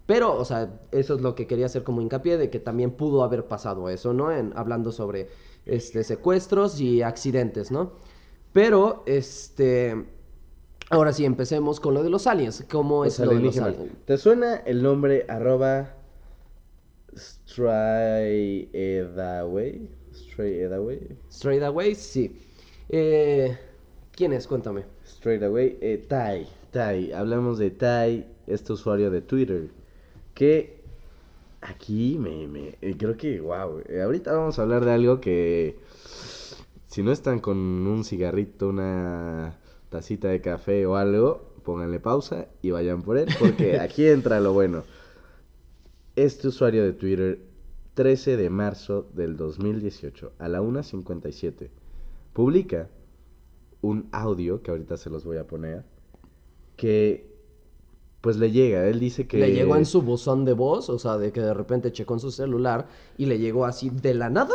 Pero, 0.07 0.39
o 0.39 0.45
sea, 0.47 0.81
eso 0.91 1.17
es 1.17 1.21
lo 1.21 1.35
que 1.35 1.47
quería 1.47 1.67
hacer 1.67 1.85
como 1.85 2.01
hincapié 2.01 2.39
de 2.39 2.49
que 2.49 2.61
también 2.61 2.93
pudo 2.93 3.25
haber 3.25 3.47
pasado 3.47 3.91
eso, 3.91 4.15
¿no? 4.15 4.31
Hablando 4.55 4.91
sobre 4.91 5.29
este, 5.69 6.03
secuestros 6.05 6.81
y 6.81 7.03
accidentes, 7.03 7.71
¿no? 7.71 7.93
Pero, 8.53 9.03
este, 9.07 10.07
ahora 10.91 11.13
sí, 11.13 11.25
empecemos 11.25 11.79
con 11.81 11.95
lo 11.95 12.03
de 12.03 12.11
los 12.11 12.27
aliens. 12.27 12.65
¿Cómo 12.71 13.05
Los 13.05 13.19
es 13.21 13.27
lo 13.27 13.35
de 13.35 13.41
los 13.41 13.59
aliens? 13.59 13.93
¿Te 14.05 14.17
suena 14.17 14.57
el 14.57 14.83
nombre 14.83 15.27
arroba 15.29 15.95
Stray 17.17 18.69
Edaway? 18.73 19.89
Stray 20.15 20.61
Edaway. 20.61 21.01
Straight 21.31 21.63
away, 21.63 21.95
sí. 21.95 22.37
Eh, 22.89 23.57
¿Quién 24.13 24.33
es? 24.33 24.47
Cuéntame. 24.47 24.85
Straight 25.05 25.43
away. 25.43 25.79
Eh, 25.81 26.05
Tai. 26.09 26.47
Tai. 26.71 27.13
Hablamos 27.13 27.59
de 27.59 27.71
Tai, 27.71 28.27
este 28.47 28.73
usuario 28.73 29.11
de 29.11 29.21
Twitter. 29.21 29.69
Que 30.35 30.78
aquí 31.61 32.19
me. 32.19 32.47
me 32.47 32.79
eh, 32.81 32.97
creo 32.97 33.17
que, 33.17 33.41
wow. 33.41 33.83
ahorita 34.03 34.33
vamos 34.33 34.59
a 34.59 34.63
hablar 34.63 34.85
de 34.85 34.93
algo 34.93 35.21
que. 35.21 35.79
Si 36.87 37.03
no 37.03 37.13
están 37.13 37.41
con 37.41 37.59
un 37.59 38.05
cigarrito, 38.05 38.69
una 38.69 39.59
tacita 39.91 40.29
de 40.29 40.41
café 40.41 40.87
o 40.87 40.97
algo, 40.97 41.53
pónganle 41.63 42.01
pausa 42.01 42.49
y 42.63 42.71
vayan 42.71 43.03
por 43.03 43.19
él. 43.19 43.29
Porque 43.39 43.79
aquí 43.81 44.07
entra 44.07 44.41
lo 44.41 44.53
bueno. 44.53 44.85
Este 46.17 46.49
usuario 46.49 46.83
de 46.83 46.95
Twitter, 46.95 47.41
13 47.95 48.37
de 48.37 48.51
marzo 48.51 49.09
del 49.13 49.37
2018, 49.37 50.33
a 50.39 50.49
la 50.49 50.61
1.57, 50.61 51.69
publica 52.33 52.89
un 53.83 54.09
audio, 54.11 54.63
que 54.63 54.71
ahorita 54.71 54.97
se 54.97 55.11
los 55.11 55.25
voy 55.25 55.37
a 55.37 55.47
poner, 55.47 55.85
que 56.77 57.28
pues 58.21 58.37
le 58.37 58.51
llega, 58.51 58.87
él 58.87 58.99
dice 58.99 59.27
que... 59.27 59.39
Le 59.39 59.53
llegó 59.53 59.77
en 59.77 59.87
su 59.87 60.03
buzón 60.03 60.45
de 60.45 60.53
voz, 60.53 60.91
o 60.91 60.99
sea, 60.99 61.19
de 61.19 61.33
que 61.33 61.41
de 61.41 61.55
repente 61.55 61.93
checó 61.93 62.15
en 62.15 62.21
su 62.21 62.31
celular 62.31 62.87
y 63.17 63.27
le 63.27 63.39
llegó 63.39 63.65
así 63.65 63.91
de 63.91 64.15
la 64.15 64.29
nada. 64.31 64.55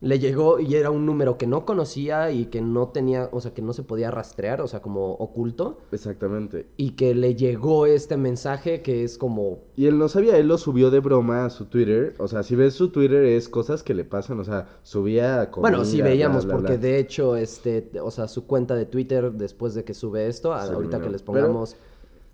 Le 0.00 0.20
llegó 0.20 0.60
y 0.60 0.76
era 0.76 0.92
un 0.92 1.06
número 1.06 1.38
que 1.38 1.48
no 1.48 1.64
conocía 1.64 2.30
y 2.30 2.46
que 2.46 2.60
no 2.60 2.86
tenía, 2.90 3.28
o 3.32 3.40
sea, 3.40 3.52
que 3.52 3.62
no 3.62 3.72
se 3.72 3.82
podía 3.82 4.12
rastrear, 4.12 4.60
o 4.60 4.68
sea, 4.68 4.80
como 4.80 5.14
oculto. 5.14 5.78
Exactamente. 5.90 6.66
Y 6.76 6.90
que 6.92 7.16
le 7.16 7.34
llegó 7.34 7.84
este 7.84 8.16
mensaje 8.16 8.80
que 8.80 9.02
es 9.02 9.18
como, 9.18 9.58
Y 9.74 9.86
él 9.86 9.98
no 9.98 10.08
sabía, 10.08 10.36
él 10.38 10.46
lo 10.46 10.56
subió 10.56 10.92
de 10.92 11.00
broma 11.00 11.44
a 11.46 11.50
su 11.50 11.64
Twitter. 11.64 12.14
O 12.18 12.28
sea, 12.28 12.44
si 12.44 12.54
ves 12.54 12.74
su 12.74 12.90
Twitter 12.90 13.24
es 13.24 13.48
cosas 13.48 13.82
que 13.82 13.92
le 13.92 14.04
pasan, 14.04 14.38
o 14.38 14.44
sea, 14.44 14.68
subía 14.84 15.50
comida, 15.50 15.68
bueno, 15.70 15.84
sí 15.84 16.00
veíamos, 16.00 16.44
bla, 16.44 16.54
porque 16.54 16.74
bla. 16.74 16.80
de 16.80 16.98
hecho, 17.00 17.34
este, 17.34 17.90
o 18.00 18.12
sea, 18.12 18.28
su 18.28 18.46
cuenta 18.46 18.76
de 18.76 18.86
Twitter 18.86 19.32
después 19.32 19.74
de 19.74 19.82
que 19.82 19.94
sube 19.94 20.28
esto, 20.28 20.52
a- 20.52 20.62
ahorita 20.62 21.00
que 21.00 21.10
les 21.10 21.22
Pero 21.22 21.38
pongamos... 21.40 21.76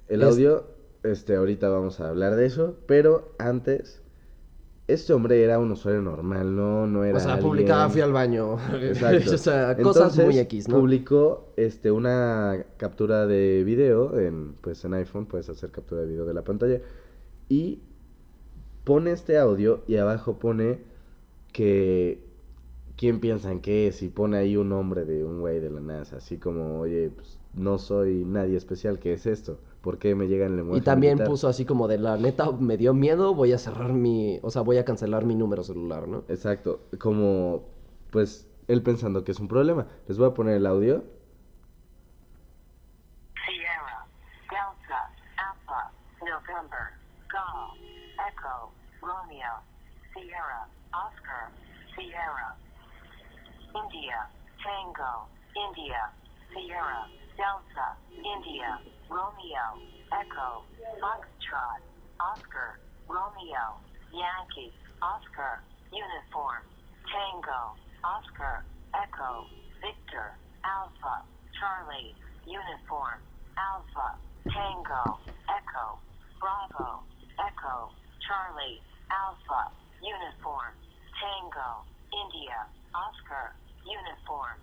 El 0.08 0.22
Es- 0.22 0.28
audio, 0.28 0.64
este, 1.02 1.36
ahorita 1.36 1.68
vamos 1.68 2.00
a 2.00 2.08
hablar 2.08 2.36
de 2.36 2.46
eso, 2.46 2.76
pero 2.86 3.32
antes, 3.38 4.00
este 4.86 5.12
hombre 5.14 5.42
era 5.42 5.58
un 5.58 5.70
usuario 5.72 6.02
normal, 6.02 6.54
no, 6.54 6.86
no 6.86 7.04
era 7.04 7.16
O 7.16 7.20
sea, 7.20 7.34
alguien- 7.34 7.48
publicaba 7.50 7.88
fui 7.88 8.00
al 8.02 8.12
baño. 8.12 8.56
Exacto. 8.82 9.34
o 9.34 9.38
sea, 9.38 9.76
cosas 9.76 10.02
Entonces, 10.18 10.24
muy 10.26 10.38
X, 10.40 10.68
¿no? 10.68 10.76
Publicó 10.78 11.52
este 11.56 11.90
una 11.90 12.64
captura 12.76 13.26
de 13.26 13.64
video 13.64 14.18
en 14.18 14.54
pues 14.60 14.84
en 14.84 14.92
iPhone 14.94 15.26
puedes 15.26 15.48
hacer 15.48 15.70
captura 15.70 16.02
de 16.02 16.06
video 16.08 16.24
de 16.26 16.34
la 16.34 16.42
pantalla 16.42 16.80
y 17.48 17.80
pone 18.84 19.12
este 19.12 19.38
audio 19.38 19.82
y 19.86 19.96
abajo 19.96 20.38
pone 20.38 20.80
que 21.52 22.22
quién 22.96 23.20
piensan 23.20 23.60
que 23.60 23.88
es 23.88 24.02
y 24.02 24.08
pone 24.08 24.36
ahí 24.36 24.56
un 24.56 24.68
nombre 24.68 25.04
de 25.06 25.24
un 25.24 25.40
güey 25.40 25.60
de 25.60 25.70
la 25.70 25.80
NASA, 25.80 26.16
así 26.18 26.36
como, 26.38 26.80
"Oye, 26.80 27.10
pues, 27.14 27.38
no 27.54 27.78
soy 27.78 28.24
nadie 28.26 28.56
especial, 28.56 28.98
¿qué 28.98 29.14
es 29.14 29.24
esto? 29.26 29.58
¿Por 29.84 29.98
qué 29.98 30.14
me 30.14 30.26
llegan 30.26 30.48
el 30.48 30.54
Y 30.54 30.56
lenguaje 30.56 30.82
también 30.82 31.14
militar?" 31.14 31.28
puso 31.28 31.46
así 31.46 31.66
como 31.66 31.86
de 31.86 31.98
la 31.98 32.16
neta 32.16 32.50
me 32.52 32.78
dio 32.78 32.94
miedo, 32.94 33.34
voy 33.34 33.52
a 33.52 33.58
cerrar 33.58 33.92
mi, 33.92 34.40
o 34.42 34.50
sea, 34.50 34.62
voy 34.62 34.78
a 34.78 34.84
cancelar 34.84 35.26
mi 35.26 35.34
número 35.34 35.62
celular, 35.62 36.08
¿no? 36.08 36.24
Exacto, 36.28 36.80
como 36.98 37.68
pues 38.10 38.48
él 38.66 38.82
pensando 38.82 39.24
que 39.24 39.32
es 39.32 39.40
un 39.40 39.48
problema. 39.48 39.86
Les 40.08 40.16
voy 40.16 40.28
a 40.28 40.34
poner 40.34 40.54
el 40.54 40.66
audio. 40.66 41.04
Sierra, 43.44 44.06
Delta, 44.48 45.10
Alpha, 45.36 45.90
November, 46.20 46.84
Golf, 47.30 47.76
Echo, 48.28 48.70
Romeo, 49.02 49.54
Sierra, 50.14 50.66
Oscar, 50.94 51.50
Sierra, 51.94 52.56
India, 53.74 54.28
Tango, 54.62 55.28
India, 55.68 56.10
Sierra, 56.54 57.06
Delta, 57.36 57.98
India, 58.12 58.80
Romeo, 59.08 59.66
Echo, 60.12 60.64
Foxtrot, 61.00 61.80
Oscar, 62.20 62.80
Romeo, 63.08 63.66
Yankee, 64.10 64.72
Oscar, 65.02 65.60
Uniform, 65.92 66.64
Tango, 67.12 67.76
Oscar, 68.04 68.64
Echo, 68.96 69.44
Victor, 69.84 70.32
Alpha, 70.64 71.16
Charlie, 71.60 72.16
Uniform, 72.48 73.20
Alpha, 73.60 74.08
Tango, 74.48 75.20
Echo, 75.52 76.00
Bravo, 76.40 77.04
Echo, 77.38 77.92
Charlie, 78.24 78.80
Alpha, 79.12 79.68
Uniform, 80.00 80.72
Tango, 81.20 81.84
India, 82.12 82.58
Oscar, 82.96 83.52
Uniform, 83.84 84.56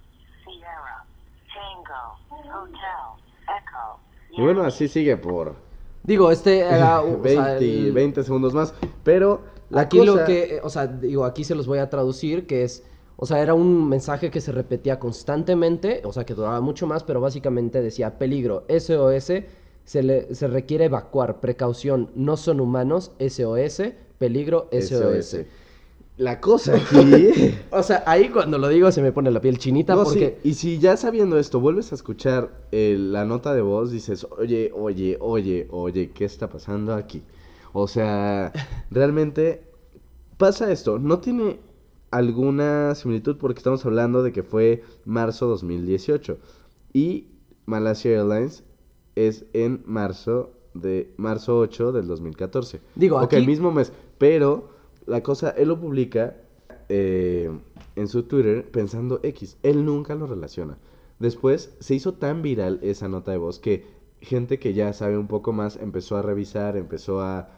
Sierra, 0.43 1.06
Tango, 1.54 2.17
Hotel, 2.30 3.08
Echo. 3.49 4.11
Y 4.38 4.41
bueno, 4.41 4.63
así 4.63 4.88
sigue 4.88 5.17
por 5.17 5.56
Digo, 6.04 6.32
este 6.32 6.60
era... 6.62 7.02
o 7.02 7.20
20, 7.20 7.30
sea, 7.30 7.58
el- 7.58 7.91
20 7.91 8.24
segundos 8.24 8.54
más. 8.54 8.74
Pero 9.04 9.41
la 9.70 9.82
aquí 9.82 10.00
cosa- 10.00 10.12
lo 10.12 10.26
que, 10.26 10.56
eh, 10.56 10.60
o 10.63 10.70
sea, 10.70 10.88
digo, 10.88 11.26
aquí 11.26 11.44
se 11.44 11.56
los 11.56 11.67
voy 11.67 11.80
a 11.80 11.89
traducir, 11.89 12.48
que 12.48 12.63
es, 12.63 12.84
o 13.17 13.26
sea, 13.26 13.41
era 13.41 13.54
un 13.54 13.88
mensaje 13.88 14.32
que 14.32 14.41
se 14.41 14.52
repetía 14.52 15.00
constantemente, 15.00 16.02
o 16.06 16.12
sea, 16.12 16.26
que 16.26 16.34
duraba 16.34 16.60
mucho 16.62 16.88
más, 16.88 17.04
pero 17.04 17.22
básicamente 17.22 17.82
decía, 17.82 18.17
peligro, 18.17 18.63
SOS, 18.67 19.34
se, 19.86 20.04
le, 20.04 20.34
se 20.34 20.48
requiere 20.48 20.86
evacuar, 20.86 21.39
precaución, 21.39 22.10
no 22.15 22.36
son 22.38 22.60
humanos, 22.62 23.12
SOS, 23.20 23.84
peligro, 24.17 24.67
SOS. 24.72 24.89
SOS. 25.30 25.38
La 26.17 26.39
cosa 26.39 26.76
aquí... 26.76 27.56
O 27.71 27.82
sea, 27.84 28.04
ahí 28.06 28.30
cuando 28.30 28.58
lo 28.58 28.67
digo 28.67 28.91
se 28.91 29.02
me 29.02 29.12
pone 29.12 29.32
la 29.32 29.41
piel 29.41 29.58
chinita 29.58 29.95
No, 29.95 30.04
porque... 30.04 30.38
sí, 30.43 30.50
Y 30.50 30.54
si 30.56 30.80
ya 30.80 30.97
sabiendo 30.97 31.38
esto 31.39 31.60
vuelves 31.60 31.91
a 31.91 31.95
escuchar 31.95 32.52
eh, 32.71 32.95
la 33.00 33.26
nota 33.26 33.54
de 33.54 33.62
voz, 33.62 33.91
dices, 33.91 34.28
oye, 34.38 34.71
oye, 34.76 35.17
oye, 35.19 35.67
oye, 35.71 36.12
¿qué 36.12 36.26
está 36.26 36.50
pasando 36.50 36.93
aquí? 36.93 37.24
O 37.74 37.88
sea, 37.88 38.52
realmente 38.91 39.63
pasa 40.38 40.71
esto. 40.71 41.00
No 41.00 41.19
tiene 41.19 41.60
alguna 42.12 42.93
similitud 42.95 43.38
porque 43.38 43.60
estamos 43.60 43.86
hablando 43.86 44.21
de 44.21 44.34
que 44.34 44.43
fue 44.43 44.84
marzo 45.06 45.47
2018 45.47 46.38
y 46.93 47.28
Malaysia 47.65 48.12
Airlines 48.12 48.63
es 49.15 49.45
en 49.54 49.82
marzo 49.86 50.52
de 50.74 51.13
marzo 51.17 51.58
8 51.60 51.93
del 51.93 52.08
2014. 52.08 52.82
Digo, 52.95 53.15
Ok, 53.17 53.24
aquí- 53.24 53.36
el 53.38 53.45
mismo 53.47 53.71
mes, 53.71 53.93
pero 54.17 54.69
la 55.06 55.22
cosa, 55.24 55.50
él 55.52 55.68
lo 55.70 55.80
publica 55.80 56.36
eh, 56.90 57.50
en 57.96 58.08
su 58.08 58.24
Twitter 58.24 58.70
pensando 58.70 59.20
X. 59.24 59.58
Él 59.64 59.86
nunca 59.86 60.16
lo 60.16 60.28
relaciona. 60.28 60.78
Después 61.20 61.76
se 61.80 61.96
hizo 61.96 62.14
tan 62.14 62.42
viral 62.42 62.80
esa 62.82 63.08
nota 63.08 63.32
de 63.32 63.38
voz 63.38 63.60
que 63.60 63.86
gente 64.22 64.60
que 64.60 64.74
ya 64.74 64.94
sabe 64.94 65.18
un 65.18 65.28
poco 65.28 65.54
más 65.54 65.78
empezó 65.78 66.18
a 66.18 66.22
revisar, 66.22 66.78
empezó 66.78 67.22
a... 67.22 67.50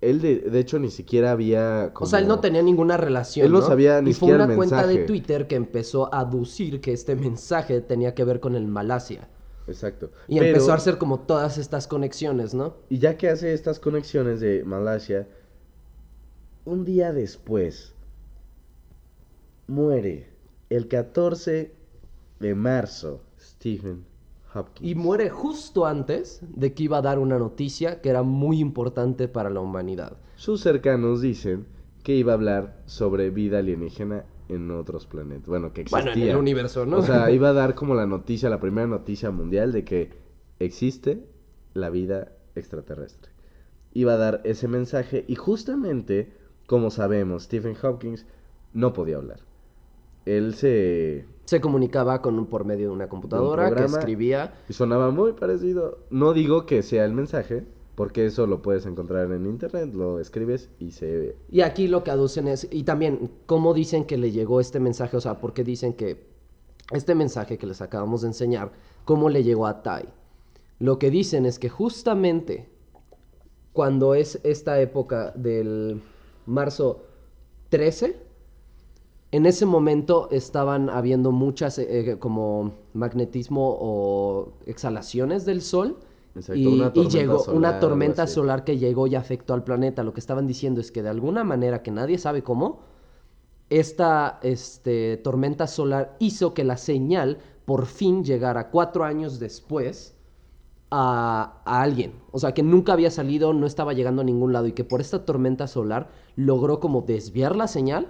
Él 0.00 0.20
de, 0.20 0.36
de 0.38 0.58
hecho 0.60 0.78
ni 0.78 0.90
siquiera 0.90 1.32
había... 1.32 1.92
O 1.98 2.06
sea, 2.06 2.20
él 2.20 2.28
no 2.28 2.40
tenía 2.40 2.62
ninguna 2.62 2.96
relación. 2.96 3.46
Él 3.46 3.52
no 3.52 3.62
sabía 3.62 4.00
ni 4.00 4.10
y 4.10 4.14
fue 4.14 4.28
siquiera 4.28 4.44
una 4.44 4.52
el 4.52 4.56
cuenta 4.56 4.86
de. 4.86 4.98
Twitter 5.04 5.48
que 5.48 5.56
empezó 5.56 6.12
a 6.14 6.20
aducir 6.20 6.80
que 6.80 6.92
este 6.92 7.16
mensaje 7.16 7.80
tenía 7.80 8.14
que 8.14 8.22
ver 8.24 8.38
con 8.38 8.54
el 8.54 8.68
Malasia. 8.68 9.28
Exacto. 9.66 10.10
Y 10.28 10.38
Pero- 10.38 10.46
empezó 10.50 10.72
a 10.72 10.76
hacer 10.76 10.98
como 10.98 11.20
todas 11.20 11.58
estas 11.58 11.86
conexiones, 11.88 12.54
¿no? 12.54 12.76
Y 12.88 12.98
ya 12.98 13.16
que 13.16 13.28
hace 13.28 13.52
estas 13.52 13.80
conexiones 13.80 14.40
de 14.40 14.62
Malasia, 14.64 15.28
un 16.68 16.84
día 16.84 17.12
después 17.14 17.94
muere 19.66 20.28
el 20.68 20.86
14 20.86 21.72
de 22.40 22.54
marzo 22.54 23.22
Stephen 23.40 24.04
Hopkins. 24.54 24.90
Y 24.90 24.94
muere 24.94 25.30
justo 25.30 25.86
antes 25.86 26.40
de 26.42 26.74
que 26.74 26.82
iba 26.82 26.98
a 26.98 27.02
dar 27.02 27.18
una 27.18 27.38
noticia 27.38 28.02
que 28.02 28.10
era 28.10 28.22
muy 28.22 28.60
importante 28.60 29.28
para 29.28 29.48
la 29.48 29.60
humanidad. 29.60 30.18
Sus 30.36 30.60
cercanos 30.60 31.22
dicen 31.22 31.66
que 32.02 32.14
iba 32.14 32.32
a 32.32 32.34
hablar 32.34 32.82
sobre 32.84 33.30
vida 33.30 33.60
alienígena 33.60 34.26
en 34.50 34.70
otros 34.70 35.06
planetas. 35.06 35.48
Bueno, 35.48 35.72
que 35.72 35.82
existía. 35.82 36.12
Bueno, 36.12 36.22
en 36.22 36.28
el 36.28 36.36
universo, 36.36 36.84
¿no? 36.84 36.98
O 36.98 37.02
sea, 37.02 37.30
iba 37.30 37.48
a 37.48 37.54
dar 37.54 37.74
como 37.74 37.94
la 37.94 38.06
noticia, 38.06 38.50
la 38.50 38.60
primera 38.60 38.86
noticia 38.86 39.30
mundial 39.30 39.72
de 39.72 39.84
que 39.84 40.10
existe 40.58 41.26
la 41.72 41.88
vida 41.88 42.32
extraterrestre. 42.54 43.32
Iba 43.94 44.14
a 44.14 44.16
dar 44.18 44.42
ese 44.44 44.68
mensaje 44.68 45.24
y 45.28 45.34
justamente, 45.34 46.32
como 46.68 46.90
sabemos, 46.90 47.44
Stephen 47.44 47.74
Hopkins 47.82 48.26
no 48.74 48.92
podía 48.92 49.16
hablar. 49.16 49.40
Él 50.26 50.54
se... 50.54 51.24
Se 51.46 51.62
comunicaba 51.62 52.20
con 52.20 52.38
un, 52.38 52.44
por 52.44 52.66
medio 52.66 52.88
de 52.88 52.92
una 52.92 53.08
computadora 53.08 53.64
que 53.64 53.70
programa. 53.70 53.98
escribía. 53.98 54.54
Y 54.68 54.74
sonaba 54.74 55.10
muy 55.10 55.32
parecido. 55.32 56.00
No 56.10 56.34
digo 56.34 56.66
que 56.66 56.82
sea 56.82 57.06
el 57.06 57.14
mensaje, 57.14 57.64
porque 57.94 58.26
eso 58.26 58.46
lo 58.46 58.60
puedes 58.60 58.84
encontrar 58.84 59.32
en 59.32 59.46
internet, 59.46 59.94
lo 59.94 60.20
escribes 60.20 60.68
y 60.78 60.90
se... 60.90 61.36
Y 61.50 61.62
aquí 61.62 61.88
lo 61.88 62.04
que 62.04 62.10
aducen 62.10 62.46
es, 62.48 62.68
y 62.70 62.82
también, 62.82 63.30
¿cómo 63.46 63.72
dicen 63.72 64.04
que 64.04 64.18
le 64.18 64.30
llegó 64.30 64.60
este 64.60 64.78
mensaje? 64.78 65.16
O 65.16 65.22
sea, 65.22 65.40
¿por 65.40 65.54
qué 65.54 65.64
dicen 65.64 65.94
que 65.94 66.26
este 66.92 67.14
mensaje 67.14 67.56
que 67.56 67.66
les 67.66 67.80
acabamos 67.80 68.20
de 68.20 68.28
enseñar, 68.28 68.72
cómo 69.06 69.30
le 69.30 69.42
llegó 69.42 69.66
a 69.66 69.82
Tai? 69.82 70.04
Lo 70.80 70.98
que 70.98 71.10
dicen 71.10 71.46
es 71.46 71.58
que 71.58 71.70
justamente 71.70 72.68
cuando 73.72 74.14
es 74.14 74.38
esta 74.44 74.78
época 74.82 75.32
del 75.34 76.02
marzo 76.48 77.04
13, 77.68 78.16
en 79.30 79.46
ese 79.46 79.66
momento 79.66 80.28
estaban 80.30 80.88
habiendo 80.88 81.32
muchas 81.32 81.78
eh, 81.78 82.12
eh, 82.12 82.18
como 82.18 82.72
magnetismo 82.94 83.76
o 83.78 84.52
exhalaciones 84.66 85.44
del 85.44 85.60
sol. 85.62 85.98
Exacto, 86.34 86.58
y, 86.58 86.66
una 86.66 86.92
y 86.94 87.08
llegó 87.08 87.38
solar, 87.40 87.56
una 87.56 87.80
tormenta 87.80 88.26
solar 88.26 88.64
que 88.64 88.78
llegó 88.78 89.06
y 89.06 89.14
afectó 89.14 89.54
al 89.54 89.64
planeta. 89.64 90.02
Lo 90.02 90.14
que 90.14 90.20
estaban 90.20 90.46
diciendo 90.46 90.80
es 90.80 90.90
que 90.90 91.02
de 91.02 91.10
alguna 91.10 91.44
manera 91.44 91.82
que 91.82 91.90
nadie 91.90 92.16
sabe 92.16 92.42
cómo, 92.42 92.80
esta 93.70 94.38
este, 94.42 95.18
tormenta 95.18 95.66
solar 95.66 96.16
hizo 96.20 96.54
que 96.54 96.64
la 96.64 96.78
señal 96.78 97.38
por 97.66 97.84
fin 97.84 98.24
llegara 98.24 98.70
cuatro 98.70 99.04
años 99.04 99.38
después 99.38 100.17
a, 100.90 101.62
a 101.64 101.82
alguien. 101.82 102.12
O 102.32 102.38
sea, 102.38 102.52
que 102.54 102.62
nunca 102.62 102.92
había 102.94 103.10
salido, 103.10 103.52
no 103.52 103.66
estaba 103.66 103.92
llegando 103.92 104.22
a 104.22 104.24
ningún 104.24 104.52
lado 104.52 104.66
y 104.66 104.72
que 104.72 104.84
por 104.84 105.00
esta 105.00 105.24
tormenta 105.24 105.66
solar 105.66 106.10
logró 106.36 106.80
como 106.80 107.02
desviar 107.02 107.56
la 107.56 107.68
señal 107.68 108.08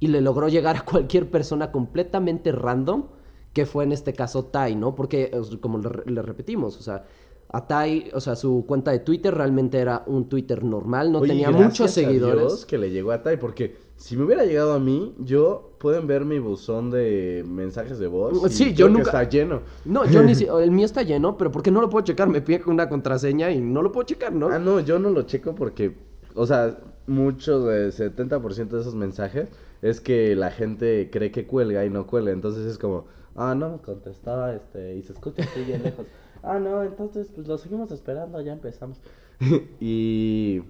y 0.00 0.08
le 0.08 0.20
logró 0.20 0.48
llegar 0.48 0.76
a 0.76 0.84
cualquier 0.84 1.30
persona 1.30 1.70
completamente 1.72 2.52
random, 2.52 3.04
que 3.52 3.66
fue 3.66 3.84
en 3.84 3.92
este 3.92 4.12
caso 4.12 4.44
Tai, 4.46 4.74
¿no? 4.76 4.94
Porque, 4.94 5.30
os- 5.38 5.56
como 5.58 5.78
le, 5.78 5.88
re- 5.88 6.10
le 6.10 6.22
repetimos, 6.22 6.76
o 6.78 6.82
sea, 6.82 7.04
a 7.48 7.66
Tai, 7.66 8.10
o 8.12 8.20
sea, 8.20 8.34
su 8.36 8.64
cuenta 8.66 8.90
de 8.90 8.98
Twitter 8.98 9.32
realmente 9.32 9.78
era 9.78 10.02
un 10.06 10.28
Twitter 10.28 10.64
normal, 10.64 11.12
no 11.12 11.20
Oye, 11.20 11.28
tenía 11.28 11.50
muchos 11.50 11.86
a 11.86 11.88
seguidores. 11.88 12.42
Dios 12.42 12.66
que 12.66 12.78
le 12.78 12.90
llegó 12.90 13.12
a 13.12 13.22
Tai, 13.22 13.36
porque 13.38 13.76
si 13.96 14.16
me 14.16 14.24
hubiera 14.24 14.44
llegado 14.44 14.74
a 14.74 14.78
mí, 14.80 15.14
yo 15.18 15.70
pueden 15.78 16.06
ver 16.06 16.24
mi 16.24 16.38
buzón 16.38 16.90
de 16.90 17.44
mensajes 17.46 17.98
de 17.98 18.06
voz. 18.06 18.52
Sí, 18.52 18.74
yo 18.74 18.88
nunca- 18.88 19.02
está 19.04 19.28
lleno. 19.28 19.60
No, 19.84 20.04
yo 20.04 20.22
ni 20.22 20.34
si- 20.34 20.46
el 20.46 20.70
mío 20.70 20.84
está 20.86 21.02
lleno, 21.02 21.36
pero 21.38 21.50
porque 21.52 21.70
no 21.70 21.80
lo 21.80 21.88
puedo 21.90 22.04
checar, 22.04 22.28
me 22.28 22.40
pide 22.42 22.62
una 22.66 22.88
contraseña 22.88 23.50
y 23.50 23.60
no 23.60 23.82
lo 23.82 23.92
puedo 23.92 24.06
checar, 24.06 24.32
¿no? 24.32 24.48
Ah, 24.48 24.58
no, 24.58 24.80
yo 24.80 24.98
no 24.98 25.10
lo 25.10 25.22
checo 25.22 25.54
porque, 25.54 25.94
o 26.34 26.46
sea, 26.46 26.78
mucho 27.06 27.60
de 27.66 27.90
70% 27.92 28.76
de 28.76 28.80
esos 28.80 28.94
mensajes 28.94 29.48
es 29.82 30.00
que 30.00 30.34
la 30.34 30.50
gente 30.50 31.10
cree 31.12 31.30
que 31.30 31.46
cuelga 31.46 31.84
y 31.84 31.90
no 31.90 32.06
cuelga. 32.06 32.32
Entonces 32.32 32.66
es 32.66 32.78
como, 32.78 33.04
ah, 33.36 33.54
no 33.54 33.70
me 33.70 33.78
contestó, 33.78 34.48
este, 34.48 34.96
y 34.96 35.02
se 35.02 35.12
escucha 35.12 35.42
así 35.44 35.62
bien 35.64 35.82
lejos. 35.82 36.06
Ah, 36.42 36.58
no, 36.58 36.82
entonces 36.82 37.28
pues 37.34 37.46
lo 37.46 37.56
seguimos 37.58 37.90
esperando, 37.92 38.40
ya 38.40 38.52
empezamos. 38.52 38.98
y. 39.80 40.62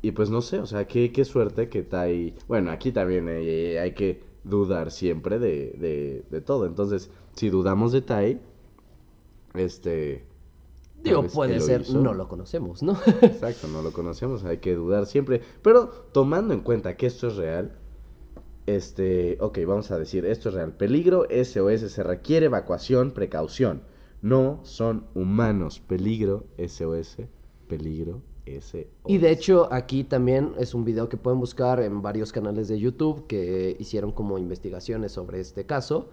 Y 0.00 0.12
pues 0.12 0.30
no 0.30 0.42
sé, 0.42 0.60
o 0.60 0.66
sea, 0.66 0.86
qué, 0.86 1.10
qué 1.12 1.24
suerte 1.24 1.68
que 1.68 1.82
Tai. 1.82 2.34
Bueno, 2.46 2.70
aquí 2.70 2.92
también 2.92 3.26
eh, 3.28 3.78
hay 3.80 3.92
que 3.94 4.22
dudar 4.44 4.90
siempre 4.92 5.38
de, 5.38 5.72
de, 5.78 6.24
de 6.30 6.40
todo. 6.40 6.66
Entonces, 6.66 7.10
si 7.34 7.50
dudamos 7.50 7.92
de 7.92 8.02
Tai, 8.02 8.40
este. 9.54 10.24
Digo, 11.02 11.24
puede 11.24 11.60
ser, 11.60 11.82
hizo. 11.82 12.00
no 12.00 12.12
lo 12.12 12.28
conocemos, 12.28 12.82
¿no? 12.82 12.92
Exacto, 13.22 13.68
no 13.68 13.82
lo 13.82 13.92
conocemos, 13.92 14.44
hay 14.44 14.58
que 14.58 14.74
dudar 14.74 15.06
siempre. 15.06 15.42
Pero 15.62 15.88
tomando 16.12 16.54
en 16.54 16.60
cuenta 16.60 16.96
que 16.96 17.06
esto 17.06 17.28
es 17.28 17.36
real, 17.36 17.76
este, 18.66 19.38
ok, 19.40 19.58
vamos 19.66 19.90
a 19.92 19.98
decir, 19.98 20.26
esto 20.26 20.48
es 20.48 20.56
real. 20.56 20.72
Peligro 20.76 21.26
SOS, 21.30 21.92
se 21.92 22.02
requiere 22.02 22.46
evacuación, 22.46 23.12
precaución. 23.12 23.82
No 24.22 24.60
son 24.64 25.06
humanos. 25.14 25.78
Peligro 25.78 26.46
SOS, 26.58 27.18
peligro 27.68 28.20
Y 29.06 29.18
de 29.18 29.30
hecho, 29.30 29.72
aquí 29.72 30.04
también 30.04 30.52
es 30.58 30.74
un 30.74 30.84
video 30.84 31.08
que 31.08 31.16
pueden 31.16 31.40
buscar 31.40 31.80
en 31.80 32.02
varios 32.02 32.32
canales 32.32 32.68
de 32.68 32.78
YouTube 32.78 33.26
que 33.26 33.76
hicieron 33.78 34.12
como 34.12 34.38
investigaciones 34.38 35.12
sobre 35.12 35.40
este 35.40 35.64
caso 35.64 36.08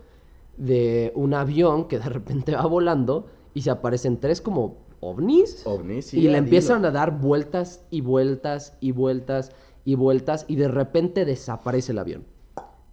de 0.58 1.12
un 1.15 1.34
avión 1.34 1.88
que 1.88 2.00
de 2.00 2.10
repente 2.10 2.56
va 2.56 2.65
volando 2.65 3.28
y 3.54 3.62
se 3.62 3.69
aparecen 3.69 4.19
tres 4.19 4.41
como 4.41 4.78
ovnis 5.02 5.65
ovnis, 5.65 6.06
sí, 6.08 6.19
y 6.19 6.28
le 6.28 6.38
empiezan 6.38 6.80
dilo. 6.80 6.89
a 6.89 6.91
dar 6.91 7.19
vueltas 7.19 7.86
y 7.91 8.02
vueltas 8.02 8.78
y 8.80 8.91
vueltas 8.91 9.52
y 9.84 9.95
vueltas 9.95 10.45
y 10.48 10.56
de 10.56 10.67
repente 10.67 11.26
desaparece 11.26 11.91
el 11.91 12.00
avión. 12.00 12.26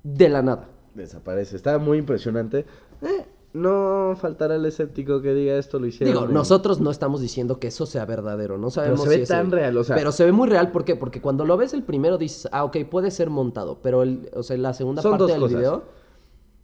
De 0.03 0.29
la 0.29 0.43
nada. 0.43 0.69
Desaparece, 0.95 1.57
está 1.57 1.79
muy 1.79 1.99
impresionante. 1.99 2.67
Eh, 3.03 3.25
no 3.55 4.15
faltará 4.19 4.57
el 4.57 4.65
escéptico 4.65 5.21
que 5.21 5.35
diga 5.35 5.57
esto 5.57 5.79
lo 5.79 5.87
hicieron. 5.87 6.15
Digo, 6.15 6.27
nosotros 6.27 6.81
no 6.81 6.91
estamos 6.91 7.21
diciendo 7.21 7.59
que 7.59 7.67
eso 7.69 7.85
sea 7.85 8.07
verdadero, 8.07 8.57
no 8.57 8.71
sabemos 8.71 9.03
se 9.03 9.09
ve 9.11 9.17
si 9.17 9.23
es 9.23 9.29
tan 9.29 9.47
el- 9.47 9.53
real, 9.53 9.77
o 9.77 9.85
sea- 9.85 9.95
Pero 9.97 10.11
se 10.13 10.25
ve 10.25 10.33
muy 10.33 10.49
real, 10.49 10.71
¿por 10.71 10.85
qué? 10.85 10.97
Porque 10.97 11.21
cuando 11.21 11.45
lo 11.45 11.57
ves 11.59 11.75
el 11.75 11.83
primero 11.83 12.17
dices, 12.17 12.49
ah, 12.53 12.65
ok, 12.65 12.79
puede 12.91 13.11
ser 13.11 13.29
montado, 13.29 13.79
pero 13.83 14.03
el, 14.03 14.31
o 14.35 14.43
sea, 14.43 14.57
la 14.57 14.73
segunda 14.73 15.03
Son 15.03 15.13
parte 15.13 15.23
dos 15.25 15.31
del 15.33 15.41
cosas. 15.41 15.59
video... 15.59 15.83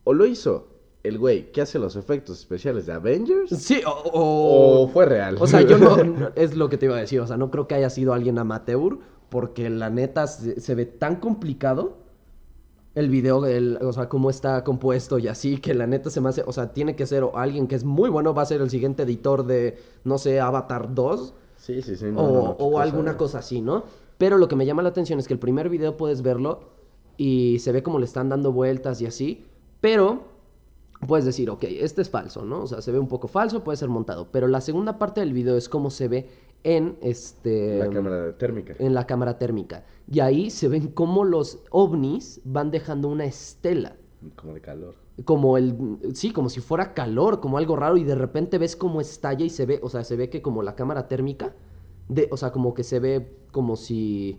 O 0.04 0.14
lo 0.14 0.24
hizo 0.24 0.68
el 1.02 1.18
güey 1.18 1.52
que 1.52 1.60
hace 1.60 1.78
los 1.78 1.94
efectos 1.94 2.38
especiales 2.38 2.86
de 2.86 2.92
Avengers 2.94 3.50
Sí, 3.50 3.82
o, 3.86 3.90
o, 3.90 4.82
o- 4.84 4.88
fue 4.88 5.04
real. 5.04 5.36
O 5.38 5.46
sea, 5.46 5.60
yo 5.60 5.76
no, 5.76 5.96
no- 6.04 6.30
es 6.34 6.56
lo 6.56 6.70
que 6.70 6.78
te 6.78 6.86
iba 6.86 6.96
a 6.96 7.00
decir, 7.00 7.20
o 7.20 7.26
sea, 7.26 7.36
no 7.36 7.50
creo 7.50 7.68
que 7.68 7.74
haya 7.74 7.90
sido 7.90 8.14
alguien 8.14 8.38
amateur, 8.38 8.98
porque 9.28 9.68
la 9.68 9.90
neta 9.90 10.26
se, 10.26 10.58
se 10.58 10.74
ve 10.74 10.86
tan 10.86 11.16
complicado 11.16 11.97
el 12.94 13.10
video, 13.10 13.46
el, 13.46 13.78
o 13.82 13.92
sea, 13.92 14.08
cómo 14.08 14.30
está 14.30 14.64
compuesto 14.64 15.18
y 15.18 15.28
así, 15.28 15.58
que 15.58 15.74
la 15.74 15.86
neta 15.86 16.10
se 16.10 16.20
me 16.20 16.28
hace, 16.28 16.42
o 16.46 16.52
sea, 16.52 16.72
tiene 16.72 16.96
que 16.96 17.06
ser 17.06 17.22
o 17.22 17.36
alguien 17.36 17.66
que 17.66 17.76
es 17.76 17.84
muy 17.84 18.10
bueno, 18.10 18.34
va 18.34 18.42
a 18.42 18.46
ser 18.46 18.60
el 18.60 18.70
siguiente 18.70 19.04
editor 19.04 19.46
de, 19.46 19.78
no 20.04 20.18
sé, 20.18 20.40
Avatar 20.40 20.94
2, 20.94 21.34
Sí, 21.56 21.82
sí, 21.82 21.96
sí. 21.96 22.06
no, 22.06 22.20
o, 22.20 22.26
no, 22.26 22.42
no, 22.48 22.56
qué 22.56 22.62
o 22.62 22.70
cosa, 22.70 22.82
alguna 22.82 23.10
eh. 23.12 23.16
cosa 23.16 23.38
así, 23.38 23.60
¿no? 23.60 23.84
Pero 24.16 24.38
lo 24.38 24.48
que 24.48 24.56
me 24.56 24.66
llama 24.66 24.82
la 24.82 24.88
atención 24.88 25.18
es 25.18 25.26
que 25.26 25.34
el 25.34 25.40
primer 25.40 25.68
video 25.68 25.96
puedes 25.96 26.22
verlo 26.22 26.60
y 27.16 27.58
se 27.58 27.72
ve 27.72 27.82
como 27.82 27.98
le 27.98 28.04
están 28.04 28.28
dando 28.28 28.52
vueltas 28.52 29.00
y 29.00 29.06
así, 29.06 29.44
pero 29.80 30.22
puedes 31.06 31.24
decir, 31.24 31.50
ok, 31.50 31.64
este 31.64 32.02
es 32.02 32.10
falso, 32.10 32.44
¿no? 32.44 32.62
O 32.62 32.66
sea, 32.66 32.80
se 32.80 32.90
ve 32.90 32.98
un 32.98 33.08
poco 33.08 33.28
falso, 33.28 33.62
puede 33.62 33.76
ser 33.76 33.88
montado, 33.88 34.28
pero 34.32 34.48
la 34.48 34.60
segunda 34.60 34.98
parte 34.98 35.20
del 35.20 35.32
video 35.32 35.56
es 35.56 35.68
como 35.68 35.90
se 35.90 36.08
ve 36.08 36.28
en 36.64 36.98
este... 37.02 37.78
La 37.78 37.90
cámara 37.90 38.36
térmica. 38.36 38.74
En 38.78 38.94
la 38.94 39.06
cámara 39.06 39.38
térmica. 39.38 39.84
Y 40.10 40.20
ahí 40.20 40.50
se 40.50 40.68
ven 40.68 40.88
cómo 40.88 41.24
los 41.24 41.60
ovnis 41.70 42.40
van 42.44 42.70
dejando 42.70 43.08
una 43.08 43.24
estela 43.24 43.96
Como 44.36 44.54
de 44.54 44.60
calor. 44.60 44.94
como 45.24 45.56
el 45.58 45.98
sí, 46.14 46.32
como 46.32 46.48
si 46.48 46.60
fuera 46.60 46.94
calor, 46.94 47.40
como 47.40 47.58
algo 47.58 47.76
raro 47.76 47.96
y 47.96 48.04
de 48.04 48.14
repente 48.14 48.58
ves 48.58 48.76
cómo 48.76 49.00
estalla 49.00 49.44
y 49.44 49.50
se 49.50 49.66
ve, 49.66 49.80
o 49.82 49.88
sea, 49.88 50.04
se 50.04 50.16
ve 50.16 50.30
que 50.30 50.42
como 50.42 50.62
la 50.62 50.74
cámara 50.76 51.08
térmica 51.08 51.54
de, 52.08 52.28
o 52.30 52.36
sea, 52.36 52.52
como 52.52 52.74
que 52.74 52.84
se 52.84 53.00
ve 53.00 53.36
como 53.52 53.76
si 53.76 54.38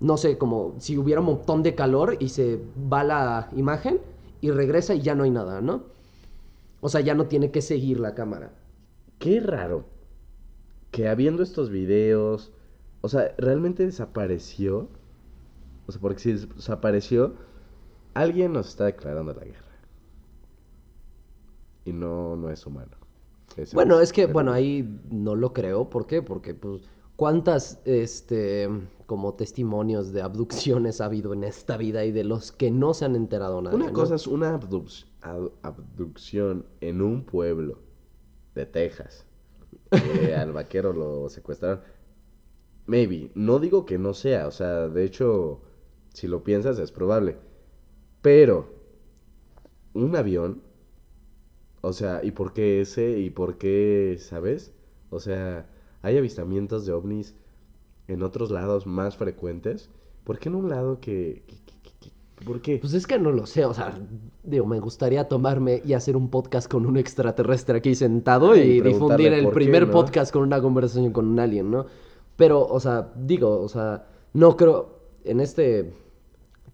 no 0.00 0.16
sé, 0.16 0.38
como 0.38 0.74
si 0.78 0.98
hubiera 0.98 1.20
un 1.20 1.26
montón 1.26 1.62
de 1.62 1.74
calor 1.74 2.16
y 2.20 2.28
se 2.28 2.60
va 2.92 3.04
la 3.04 3.48
imagen 3.56 4.00
y 4.40 4.50
regresa 4.50 4.94
y 4.94 5.00
ya 5.02 5.14
no 5.14 5.24
hay 5.24 5.30
nada, 5.30 5.60
¿no? 5.60 5.84
O 6.80 6.88
sea, 6.88 7.00
ya 7.00 7.14
no 7.14 7.26
tiene 7.26 7.50
que 7.50 7.62
seguir 7.62 8.00
la 8.00 8.14
cámara. 8.14 8.52
Qué 9.18 9.40
raro 9.40 9.86
que 10.94 11.08
habiendo 11.08 11.42
estos 11.42 11.70
videos, 11.70 12.52
o 13.00 13.08
sea, 13.08 13.34
realmente 13.36 13.84
desapareció. 13.84 14.88
O 15.88 15.92
sea, 15.92 16.00
porque 16.00 16.20
si 16.20 16.32
desapareció, 16.34 17.34
alguien 18.14 18.52
nos 18.52 18.68
está 18.68 18.84
declarando 18.84 19.34
la 19.34 19.44
guerra. 19.44 19.58
Y 21.84 21.92
no, 21.92 22.36
no 22.36 22.48
es 22.48 22.64
humano. 22.64 22.96
Bueno, 23.72 23.98
es 23.98 24.12
que, 24.12 24.26
bueno, 24.26 24.52
ahí 24.52 25.00
no 25.10 25.34
lo 25.34 25.52
creo. 25.52 25.90
¿Por 25.90 26.06
qué? 26.06 26.22
Porque, 26.22 26.54
pues, 26.54 26.82
¿cuántas, 27.16 27.80
este, 27.84 28.68
como 29.06 29.34
testimonios 29.34 30.12
de 30.12 30.22
abducciones 30.22 31.00
ha 31.00 31.06
habido 31.06 31.32
en 31.32 31.42
esta 31.42 31.76
vida 31.76 32.04
y 32.04 32.12
de 32.12 32.22
los 32.22 32.52
que 32.52 32.70
no 32.70 32.94
se 32.94 33.04
han 33.04 33.16
enterado 33.16 33.60
nadie? 33.60 33.76
Una 33.76 33.86
¿no? 33.88 33.92
cosa 33.92 34.14
es 34.14 34.28
una 34.28 34.56
abduc- 34.58 35.06
abducción 35.62 36.66
en 36.80 37.02
un 37.02 37.24
pueblo 37.24 37.80
de 38.54 38.64
Texas. 38.66 39.26
Al 40.36 40.52
vaquero 40.52 40.92
lo 40.92 41.28
secuestraron. 41.28 41.80
Maybe. 42.86 43.30
No 43.34 43.58
digo 43.58 43.84
que 43.86 43.98
no 43.98 44.14
sea. 44.14 44.46
O 44.46 44.50
sea, 44.50 44.88
de 44.88 45.04
hecho, 45.04 45.62
si 46.12 46.26
lo 46.28 46.44
piensas 46.44 46.78
es 46.78 46.92
probable. 46.92 47.36
Pero, 48.22 48.74
un 49.94 50.16
avión. 50.16 50.62
O 51.82 51.92
sea, 51.92 52.24
¿y 52.24 52.30
por 52.32 52.52
qué 52.52 52.80
ese? 52.80 53.18
¿Y 53.18 53.30
por 53.30 53.58
qué, 53.58 54.16
sabes? 54.18 54.72
O 55.10 55.20
sea, 55.20 55.66
hay 56.02 56.16
avistamientos 56.18 56.86
de 56.86 56.92
ovnis 56.92 57.34
en 58.08 58.22
otros 58.22 58.50
lados 58.50 58.86
más 58.86 59.16
frecuentes. 59.16 59.90
¿Por 60.24 60.38
qué 60.38 60.48
en 60.48 60.54
un 60.56 60.68
lado 60.70 61.00
que- 61.00 61.42
¿Por 62.44 62.60
qué? 62.60 62.78
Pues 62.78 62.94
es 62.94 63.06
que 63.06 63.18
no 63.18 63.32
lo 63.32 63.46
sé, 63.46 63.64
o 63.64 63.74
sea, 63.74 63.98
digo, 64.42 64.66
me 64.66 64.80
gustaría 64.80 65.28
tomarme 65.28 65.82
y 65.84 65.94
hacer 65.94 66.16
un 66.16 66.28
podcast 66.28 66.70
con 66.70 66.86
un 66.86 66.96
extraterrestre 66.96 67.78
aquí 67.78 67.94
sentado 67.94 68.54
Y 68.54 68.80
difundir 68.80 69.32
el 69.32 69.46
qué, 69.46 69.52
primer 69.52 69.86
¿no? 69.86 69.92
podcast 69.92 70.32
con 70.32 70.42
una 70.42 70.60
conversación 70.60 71.12
con 71.12 71.26
un 71.26 71.40
alien, 71.40 71.70
¿no? 71.70 71.86
Pero, 72.36 72.66
o 72.66 72.80
sea, 72.80 73.12
digo, 73.16 73.60
o 73.60 73.68
sea, 73.68 74.06
no 74.32 74.56
creo, 74.56 74.98
en 75.24 75.40
este 75.40 75.92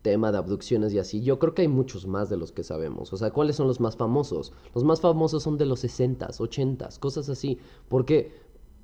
tema 0.03 0.33
de 0.33 0.39
abducciones 0.39 0.93
y 0.93 0.99
así, 0.99 1.23
yo 1.23 1.39
creo 1.39 1.55
que 1.55 1.63
hay 1.63 1.69
muchos 1.69 2.07
más 2.07 2.31
de 2.31 2.37
los 2.37 2.53
que 2.53 2.63
sabemos. 2.63 3.13
O 3.13 3.17
sea, 3.17 3.31
¿cuáles 3.31 3.57
son 3.57 3.67
los 3.67 3.81
más 3.81 3.97
famosos? 3.97 4.53
Los 4.75 4.85
más 4.85 5.01
famosos 5.01 5.43
son 5.43 5.59
de 5.59 5.67
los 5.67 5.85
60s, 5.85 6.39
80s, 6.39 6.99
cosas 6.99 7.29
así. 7.29 7.59
Porque, 7.89 8.33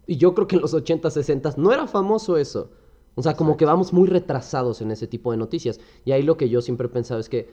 y 0.06 0.16
yo 0.16 0.34
creo 0.34 0.46
que 0.46 0.56
en 0.56 0.62
los 0.62 0.74
80s, 0.74 1.00
60s 1.00 1.56
no 1.56 1.72
era 1.72 1.86
famoso 1.86 2.36
eso. 2.36 2.70
O 3.16 3.22
sea, 3.22 3.34
como 3.34 3.56
que 3.56 3.64
vamos 3.64 3.92
muy 3.92 4.06
retrasados 4.06 4.80
en 4.82 4.90
ese 4.92 5.06
tipo 5.08 5.32
de 5.32 5.38
noticias. 5.38 5.80
Y 6.04 6.12
ahí 6.12 6.22
lo 6.22 6.36
que 6.36 6.48
yo 6.48 6.60
siempre 6.62 6.86
he 6.86 6.90
pensado 6.90 7.18
es 7.18 7.28
que 7.28 7.48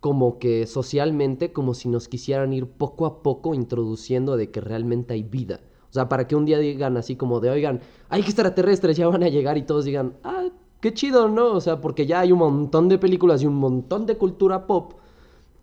como 0.00 0.38
que 0.38 0.66
socialmente, 0.66 1.52
como 1.52 1.74
si 1.74 1.88
nos 1.88 2.08
quisieran 2.08 2.52
ir 2.52 2.66
poco 2.66 3.06
a 3.06 3.22
poco 3.22 3.54
introduciendo 3.54 4.36
de 4.36 4.50
que 4.50 4.60
realmente 4.60 5.14
hay 5.14 5.22
vida. 5.22 5.60
O 5.90 5.92
sea, 5.92 6.08
para 6.08 6.26
que 6.26 6.34
un 6.36 6.44
día 6.44 6.58
digan 6.58 6.96
así 6.96 7.14
como 7.16 7.40
de, 7.40 7.50
oigan, 7.50 7.80
hay 8.08 8.20
extraterrestres, 8.22 8.96
ya 8.96 9.08
van 9.08 9.22
a 9.22 9.28
llegar 9.28 9.56
y 9.56 9.62
todos 9.62 9.84
digan, 9.84 10.14
ah, 10.24 10.46
qué 10.80 10.92
chido, 10.92 11.28
¿no? 11.28 11.52
O 11.52 11.60
sea, 11.60 11.80
porque 11.80 12.06
ya 12.06 12.20
hay 12.20 12.32
un 12.32 12.38
montón 12.38 12.88
de 12.88 12.98
películas 12.98 13.42
y 13.42 13.46
un 13.46 13.54
montón 13.56 14.04
de 14.06 14.16
cultura 14.16 14.66
pop 14.66 14.92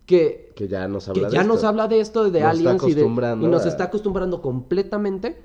que, 0.06 0.52
Que 0.54 0.68
ya 0.68 0.86
nos 0.88 1.04
que 1.06 1.10
habla 1.10 1.28
de 1.28 1.34
ya 1.34 1.44
nos 1.44 1.56
esto. 1.56 1.68
habla 1.68 1.88
de 1.88 2.00
esto, 2.00 2.24
de 2.24 2.30
Nos 2.30 2.36
está 2.38 2.50
aliens 2.70 2.82
y, 2.88 2.94
de- 2.94 3.02
y 3.40 3.46
nos 3.48 3.64
a- 3.64 3.68
está 3.68 3.84
acostumbrando 3.84 4.42
completamente 4.42 5.36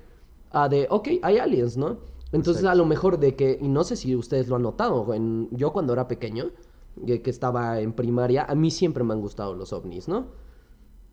a 0.52 0.67
de, 0.67 0.88
ok, 0.89 1.08
hay 1.21 1.38
aliens, 1.38 1.78
¿no? 1.78 1.97
Entonces 2.32 2.63
Exacto. 2.63 2.72
a 2.72 2.76
lo 2.76 2.86
mejor 2.86 3.20
de 3.20 3.36
que, 3.36 3.58
y 3.62 3.68
no 3.70 3.84
sé 3.84 3.96
si 3.96 4.15
ustedes 4.15 4.48
lo 4.48 4.56
han 4.56 4.62
notado, 4.63 5.13
en, 5.13 5.50
yo 5.52 5.74
cuando 5.74 5.94
era 5.94 6.08
pequeño, 6.08 6.52
que, 7.06 7.22
que 7.22 7.30
estaba 7.30 7.80
en 7.80 7.94
primaria, 7.94 8.44
a 8.46 8.56
mí 8.56 8.72
siempre 8.72 9.04
me 9.04 9.13
han 9.13 9.22
gustado 9.22 9.56
los 9.56 9.74
ovnis, 9.74 10.08
¿no? 10.08 10.28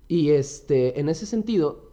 Y 0.08 0.30
este, 0.30 1.00
en 1.00 1.08
ese 1.08 1.26
sentido, 1.26 1.90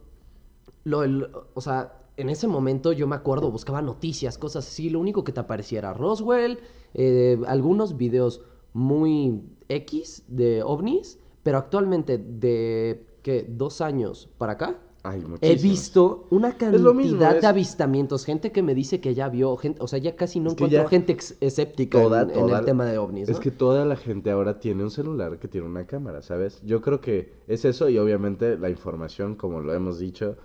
lo, 0.84 1.02
el- 1.04 1.28
o 1.54 1.60
sea, 1.60 2.00
en 2.16 2.28
ese 2.30 2.46
momento 2.48 2.92
yo 2.92 3.06
me 3.06 3.16
acuerdo, 3.16 3.50
buscaba 3.50 3.82
noticias, 3.82 4.38
cosas 4.38 4.66
así, 4.68 4.90
lo 4.90 5.00
único 5.00 5.24
que 5.24 5.32
te 5.32 5.40
aparecía 5.40 5.80
era 5.80 5.94
Roswell, 5.94 6.58
eh, 6.94 7.40
algunos 7.46 7.96
videos 7.96 8.42
muy 8.72 9.42
X 9.68 10.24
de 10.28 10.62
ovnis, 10.62 11.18
pero 11.42 11.58
actualmente 11.58 12.18
de, 12.18 13.06
¿qué? 13.22 13.46
Dos 13.48 13.80
años 13.80 14.28
para 14.38 14.52
acá, 14.54 14.78
Ay, 15.06 15.22
he 15.42 15.56
visto 15.56 16.26
una 16.30 16.56
cantidad 16.56 16.94
mismo, 16.94 17.18
de 17.20 17.38
es- 17.38 17.44
avistamientos, 17.44 18.24
gente 18.24 18.52
que 18.52 18.62
me 18.62 18.74
dice 18.74 19.02
que 19.02 19.14
ya 19.14 19.28
vio, 19.28 19.54
gente, 19.58 19.82
o 19.82 19.86
sea, 19.86 19.98
ya 19.98 20.16
casi 20.16 20.40
no 20.40 20.48
Es 20.48 20.54
que 20.56 20.64
encuentro 20.64 20.82
ya 20.82 20.88
gente 20.88 21.12
ex- 21.12 21.36
escéptica 21.42 22.00
Toda, 22.00 22.22
en, 22.22 22.48
el 22.48 22.64
tema 22.64 22.86
de 22.86 22.96
ovnis, 22.96 23.28
Es 23.28 23.38
que 23.38 23.50
toda 23.50 23.84
la 23.84 23.96
gente 23.96 24.30
ahora 24.30 24.58
tiene 24.60 24.82
un 24.82 24.90
celular 24.90 25.38
que 25.38 25.46
tiene 25.46 25.66
una 25.66 25.86
cámara, 25.86 26.22
¿sabes? 26.22 26.62
Yo 26.64 26.80
creo 26.80 27.02
que 27.02 27.34
es 27.46 27.66
eso 27.66 27.90
y 27.90 27.98
obviamente 27.98 28.56
la 28.58 28.70
información, 28.70 29.34
como 29.34 29.60
lo 29.60 29.74
hemos 29.74 29.98
dicho, 29.98 30.36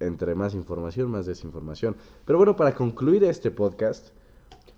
entre 0.00 0.34
más 0.34 0.54
información, 0.54 1.10
más 1.10 1.24
desinformación. 1.24 1.96
Pero 2.26 2.36
bueno, 2.36 2.56
para 2.56 2.74
concluir 2.74 3.24
este 3.24 3.50
podcast, 3.50 4.08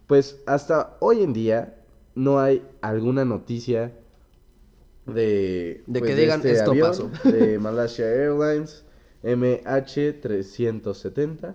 pues 0.07 0.41
hasta 0.47 0.97
hoy 1.01 1.23
en 1.25 1.33
día 1.33 1.75
no 2.15 2.39
hay 2.39 2.63
alguna 2.81 3.25
noticia 3.25 3.93
de, 5.15 5.83
De 5.87 6.01
pues, 6.01 6.11
que 6.15 6.21
digan, 6.21 6.41
este 6.41 6.53
"Esto 6.53 6.71
avión 6.73 6.89
pasó". 6.89 7.11
de 7.31 7.59
Malaysia 7.59 8.07
Airlines 8.07 8.85
MH370 9.23 11.55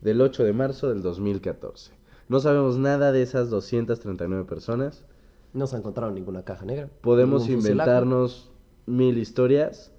del 0.00 0.20
8 0.20 0.44
de 0.44 0.52
marzo 0.52 0.88
del 0.88 1.02
2014. 1.02 1.92
No 2.28 2.40
sabemos 2.40 2.78
nada 2.78 3.12
de 3.12 3.22
esas 3.22 3.50
239 3.50 4.44
personas. 4.44 5.04
No 5.52 5.66
se 5.66 5.76
ha 5.76 5.78
encontrado 5.78 6.10
ninguna 6.12 6.44
caja 6.44 6.64
negra. 6.64 6.88
Podemos 7.02 7.48
inventarnos 7.48 8.50
mil 8.86 9.18
historias, 9.18 9.92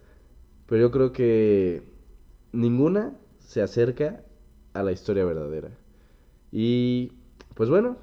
pero 0.65 0.81
yo 0.81 0.91
creo 0.91 1.13
que 1.13 1.83
ninguna 2.51 3.15
se 3.39 3.61
acerca 3.61 4.23
a 4.73 4.83
la 4.83 4.91
historia 4.91 5.23
verdadera. 5.25 5.69
Y 6.51 7.11
pues 7.53 7.69
bueno, 7.69 7.97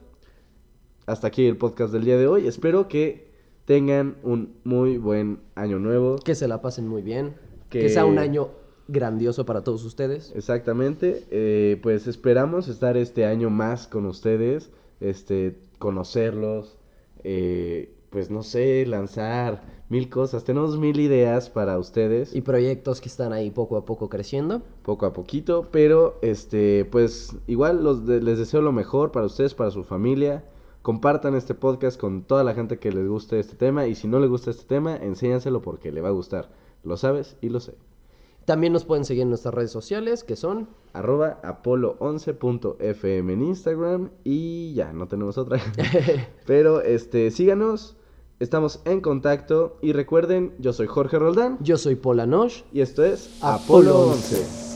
hasta 1.06 1.26
aquí 1.26 1.44
el 1.46 1.56
podcast 1.56 1.92
del 1.92 2.04
día 2.04 2.16
de 2.16 2.28
hoy. 2.28 2.46
Espero 2.46 2.86
que 2.88 3.29
tengan 3.70 4.16
un 4.24 4.56
muy 4.64 4.98
buen 4.98 5.38
año 5.54 5.78
nuevo. 5.78 6.16
Que 6.24 6.34
se 6.34 6.48
la 6.48 6.60
pasen 6.60 6.88
muy 6.88 7.02
bien. 7.02 7.36
Que, 7.68 7.82
Que- 7.82 7.88
sea 7.88 8.04
un 8.04 8.18
año 8.18 8.48
grandioso 8.88 9.46
para 9.46 9.62
todos 9.62 9.84
ustedes. 9.84 10.32
Exactamente, 10.34 11.24
eh, 11.30 11.78
pues 11.80 12.08
esperamos 12.08 12.66
estar 12.66 12.96
este 12.96 13.26
año 13.26 13.48
más 13.48 13.86
con 13.86 14.06
ustedes, 14.06 14.72
este, 14.98 15.56
conocerlos, 15.78 16.78
eh, 17.22 17.94
pues 18.10 18.28
no 18.28 18.42
sé, 18.42 18.84
lanzar 18.86 19.62
mil 19.88 20.08
cosas. 20.08 20.42
Tenemos 20.42 20.76
mil 20.76 20.98
ideas 20.98 21.48
para 21.48 21.78
ustedes, 21.78 22.34
Y 22.34 22.40
proyectos 22.40 23.00
que 23.00 23.08
están 23.08 23.32
ahí 23.32 23.52
poco 23.52 23.76
a 23.76 23.84
poco 23.84 24.08
creciendo. 24.08 24.62
poco 24.82 25.06
a 25.06 25.12
poquito, 25.12 25.68
pero 25.70 26.18
este, 26.22 26.84
pues 26.86 27.36
igual 27.46 27.84
los 27.84 28.04
de- 28.04 28.20
les 28.20 28.36
deseo 28.40 28.62
lo 28.62 28.72
mejor 28.72 29.12
para 29.12 29.26
ustedes, 29.26 29.54
para 29.54 29.70
su 29.70 29.84
familia. 29.84 30.42
Compartan 30.82 31.34
este 31.34 31.54
podcast 31.54 32.00
con 32.00 32.22
toda 32.22 32.42
la 32.44 32.54
gente 32.54 32.78
que 32.78 32.92
les 32.92 33.06
guste 33.06 33.38
este 33.38 33.56
tema 33.56 33.86
y 33.86 33.94
si 33.94 34.08
no 34.08 34.18
les 34.18 34.30
gusta 34.30 34.50
este 34.50 34.64
tema, 34.64 34.96
enséñanselo 34.96 35.60
porque 35.60 35.92
le 35.92 36.00
va 36.00 36.08
a 36.08 36.12
gustar. 36.12 36.50
Lo 36.84 36.96
sabes 36.96 37.36
y 37.40 37.50
lo 37.50 37.60
sé. 37.60 37.74
También 38.46 38.72
nos 38.72 38.84
pueden 38.84 39.04
seguir 39.04 39.22
en 39.22 39.28
nuestras 39.28 39.54
redes 39.54 39.70
sociales, 39.70 40.24
que 40.24 40.36
son 40.36 40.68
arroba 40.92 41.40
apolo11.fm 41.42 43.32
en 43.32 43.42
Instagram 43.42 44.10
y 44.24 44.72
ya, 44.74 44.92
no 44.92 45.06
tenemos 45.06 45.36
otra. 45.38 45.60
Pero 46.46 46.80
este, 46.80 47.30
síganos 47.30 47.96
Estamos 48.40 48.80
en 48.86 49.02
contacto 49.02 49.76
y 49.82 49.92
recuerden, 49.92 50.54
yo 50.58 50.72
soy 50.72 50.86
Jorge 50.86 51.18
Roldán 51.18 51.58
Yo 51.60 51.76
soy 51.76 51.94
Paula 51.94 52.24
Nosh. 52.24 52.62
y 52.72 52.80
esto 52.80 53.04
es 53.04 53.36
Apolo 53.42 53.90
Apolo 53.90 54.12
11. 54.12 54.36
11. 54.36 54.69